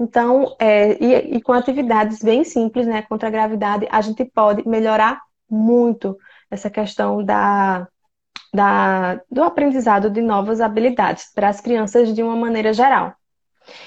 [0.00, 4.66] Então, é, e, e com atividades bem simples, né, contra a gravidade, a gente pode
[4.66, 6.16] melhorar muito
[6.50, 7.86] essa questão da,
[8.52, 13.14] da, do aprendizado de novas habilidades para as crianças de uma maneira geral.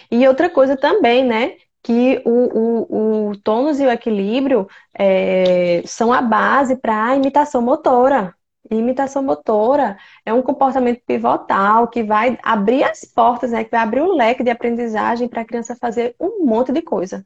[0.09, 1.55] E outra coisa também, né?
[1.83, 7.61] Que o, o, o tônus e o equilíbrio é, são a base para a imitação
[7.61, 8.35] motora.
[8.69, 13.81] E imitação motora é um comportamento pivotal que vai abrir as portas, né, que vai
[13.81, 17.25] abrir o leque de aprendizagem para a criança fazer um monte de coisa.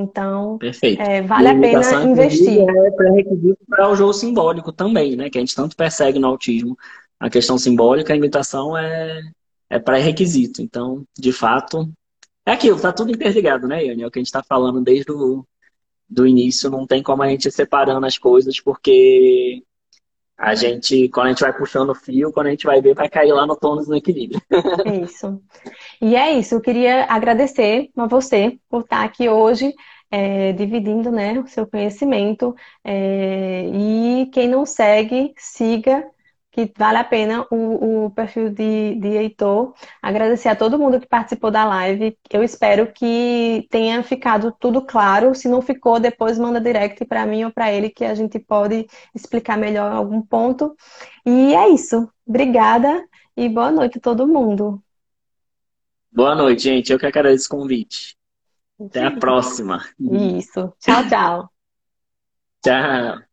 [0.00, 2.60] Então, é, vale a, pena investir.
[2.60, 5.28] É pré-requisito para o jogo simbólico também, né?
[5.28, 6.78] Que a gente tanto persegue no autismo.
[7.18, 9.20] A questão simbólica, a imitação é,
[9.68, 10.62] é pré-requisito.
[10.62, 11.90] Então, de fato,
[12.46, 14.04] é aquilo, está tudo interligado, né, Yane?
[14.04, 15.44] É o que a gente está falando desde o
[16.08, 16.70] do início.
[16.70, 19.64] Não tem como a gente ir separando as coisas, porque
[20.38, 23.08] a gente, quando a gente vai puxando o fio, quando a gente vai ver, vai
[23.08, 24.40] cair lá no tônus no equilíbrio.
[25.02, 25.42] Isso.
[26.00, 29.74] E é isso, eu queria agradecer a você por estar aqui hoje
[30.10, 32.54] é, dividindo né, o seu conhecimento.
[32.84, 36.04] É, e quem não segue, siga
[36.66, 39.74] que vale a pena o, o perfil de, de Heitor.
[40.02, 42.18] Agradecer a todo mundo que participou da live.
[42.30, 45.36] Eu espero que tenha ficado tudo claro.
[45.36, 48.88] Se não ficou, depois manda direct para mim ou para ele que a gente pode
[49.14, 50.74] explicar melhor algum ponto.
[51.24, 52.10] E é isso.
[52.26, 53.04] Obrigada
[53.36, 54.82] e boa noite a todo mundo.
[56.10, 56.92] Boa noite, gente.
[56.92, 58.16] Eu que agradeço o convite.
[58.80, 59.84] Até a próxima.
[60.00, 60.72] Isso.
[60.80, 61.50] Tchau, tchau.
[62.64, 63.27] tchau.